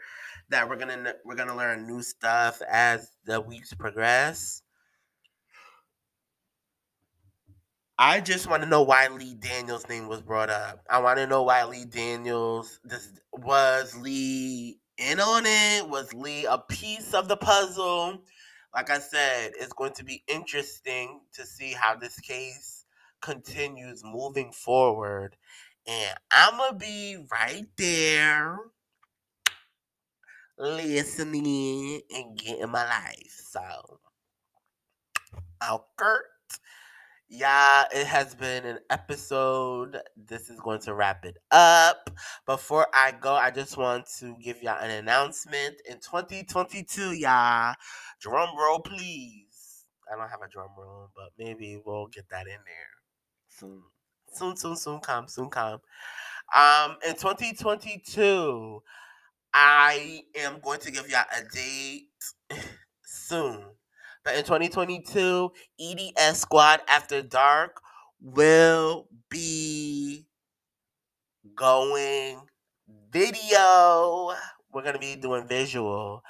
[0.49, 4.61] that we're gonna we're gonna learn new stuff as the weeks progress
[7.99, 10.83] I just want to know why Lee Daniels' name was brought up.
[10.89, 15.89] I want to know why Lee Daniels this was Lee in on it.
[15.89, 18.21] Was Lee a piece of the puzzle?
[18.73, 22.85] Like I said, it's going to be interesting to see how this case
[23.21, 25.35] continues moving forward.
[25.87, 28.59] And I'm going to be right there
[30.57, 33.41] listening and getting my life.
[33.51, 33.99] So,
[35.67, 36.17] okay.
[37.29, 39.99] Yeah, it has been an episode.
[40.15, 42.09] This is going to wrap it up.
[42.45, 45.75] Before I go, I just want to give y'all an announcement.
[45.89, 47.75] In 2022, y'all,
[48.19, 49.85] drum roll, please.
[50.11, 52.91] I don't have a drum roll, but maybe we'll get that in there
[53.49, 53.83] soon.
[54.31, 55.79] Soon, soon, soon come, soon come.
[56.55, 58.81] Um, in 2022,
[59.53, 62.09] I am going to give y'all a date
[63.03, 63.63] soon.
[64.23, 67.81] But in 2022, EDS Squad After Dark
[68.21, 70.25] will be
[71.55, 72.41] going
[73.11, 74.33] video.
[74.71, 76.23] We're gonna be doing visual.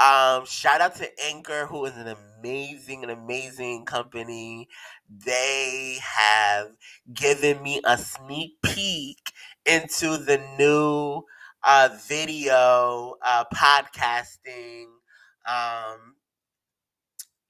[0.00, 4.68] Um, shout out to Anchor, who is an amazing, an amazing company.
[5.10, 6.68] They have
[7.12, 9.32] given me a sneak peek
[9.66, 11.22] into the new
[11.64, 14.86] uh, video uh, podcasting
[15.46, 16.14] um,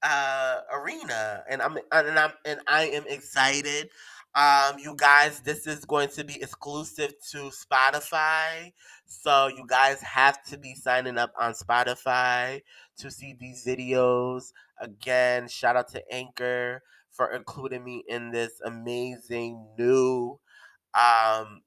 [0.03, 3.91] uh, arena, and I'm and I'm and I am excited.
[4.35, 8.73] Um, you guys, this is going to be exclusive to Spotify,
[9.07, 12.63] so you guys have to be signing up on Spotify
[12.99, 14.53] to see these videos.
[14.81, 20.39] Again, shout out to Anchor for including me in this amazing new,
[20.95, 21.63] um,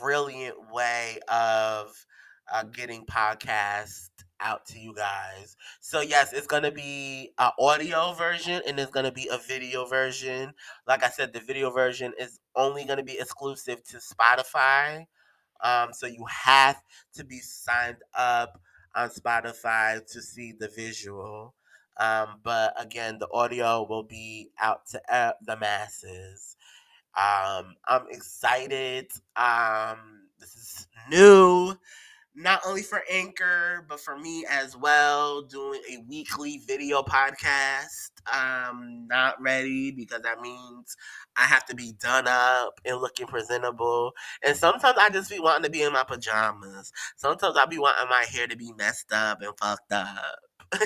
[0.00, 2.06] brilliant way of
[2.52, 4.08] uh, getting podcast
[4.42, 5.56] out to you guys.
[5.80, 10.52] So yes, it's gonna be an audio version and it's gonna be a video version.
[10.86, 15.06] Like I said, the video version is only gonna be exclusive to Spotify.
[15.62, 16.82] Um, so you have
[17.14, 18.60] to be signed up
[18.94, 21.54] on Spotify to see the visual.
[21.98, 26.56] Um, but again, the audio will be out to uh, the masses.
[27.16, 29.08] Um, I'm excited.
[29.36, 31.76] Um, this is new
[32.34, 38.10] not only for Anchor, but for me as well, doing a weekly video podcast.
[38.26, 40.96] I'm not ready because that means
[41.36, 44.12] I have to be done up and looking presentable.
[44.42, 46.92] And sometimes I just be wanting to be in my pajamas.
[47.16, 50.38] Sometimes I be wanting my hair to be messed up and fucked up.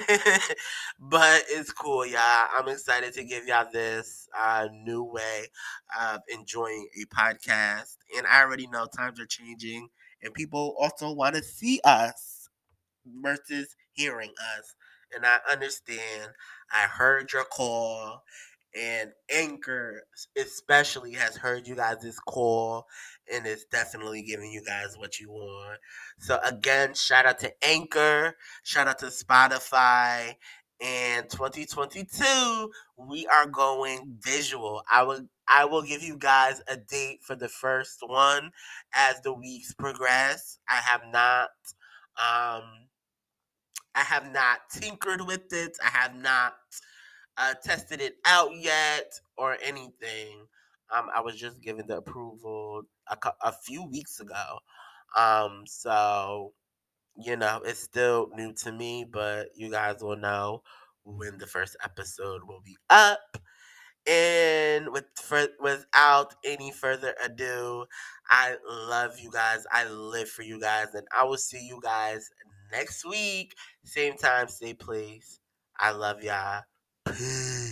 [0.98, 2.48] but it's cool, y'all.
[2.56, 5.46] I'm excited to give y'all this uh, new way
[6.00, 7.96] of enjoying a podcast.
[8.16, 9.88] And I already know times are changing
[10.22, 12.48] and people also want to see us
[13.22, 14.74] versus hearing us.
[15.14, 16.32] And I understand.
[16.72, 18.24] I heard your call,
[18.76, 20.02] and Anchor
[20.36, 22.86] especially has heard you guys' this call
[23.32, 25.78] and is definitely giving you guys what you want.
[26.18, 30.34] So again, shout out to Anchor, shout out to Spotify.
[30.80, 34.82] And 2022, we are going visual.
[34.90, 38.50] I will I will give you guys a date for the first one
[38.94, 40.58] as the weeks progress.
[40.68, 41.48] I have not
[42.18, 42.88] um
[43.94, 45.76] I have not tinkered with it.
[45.82, 46.54] I have not
[47.38, 50.46] uh, tested it out yet or anything.
[50.94, 54.58] Um, I was just given the approval a, a few weeks ago.
[55.16, 56.52] Um, so
[57.18, 60.62] you know, it's still new to me, but you guys will know
[61.04, 63.38] when the first episode will be up.
[64.08, 67.86] And with for, without any further ado,
[68.28, 69.64] I love you guys.
[69.70, 72.30] I live for you guys, and I will see you guys
[72.72, 73.54] next week.
[73.84, 75.40] Same time, same place.
[75.78, 76.62] I love y'all.
[77.06, 77.65] Peace.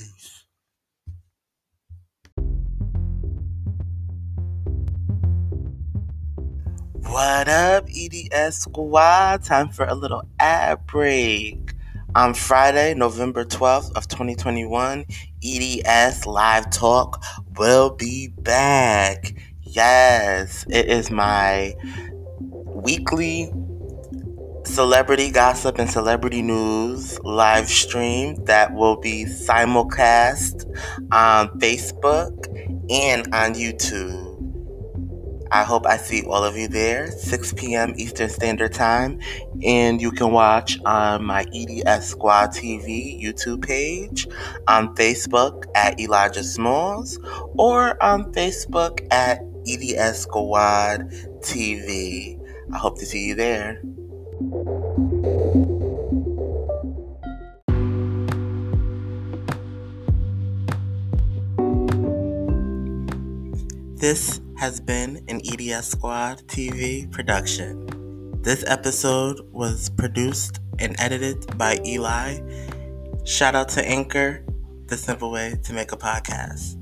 [7.14, 9.44] What up, EDS Squad?
[9.44, 11.72] Time for a little ad break.
[12.16, 15.04] On Friday, November 12th of 2021,
[15.40, 17.22] EDS Live Talk
[17.56, 19.32] will be back.
[19.62, 21.74] Yes, it is my
[22.42, 23.52] weekly
[24.64, 30.64] celebrity gossip and celebrity news live stream that will be simulcast
[31.12, 32.48] on Facebook
[32.90, 34.23] and on YouTube.
[35.55, 37.94] I hope I see all of you there, 6 p.m.
[37.96, 39.20] Eastern Standard Time.
[39.62, 44.26] And you can watch on my EDS Squad TV YouTube page,
[44.66, 47.20] on Facebook at Elijah Smalls,
[47.57, 51.02] or on Facebook at EDS Squad
[51.38, 52.36] TV.
[52.72, 53.80] I hope to see you there.
[64.00, 67.86] This has been an EDS Squad TV production.
[68.42, 72.40] This episode was produced and edited by Eli.
[73.24, 74.44] Shout out to Anchor,
[74.86, 76.76] the simple way to make a podcast.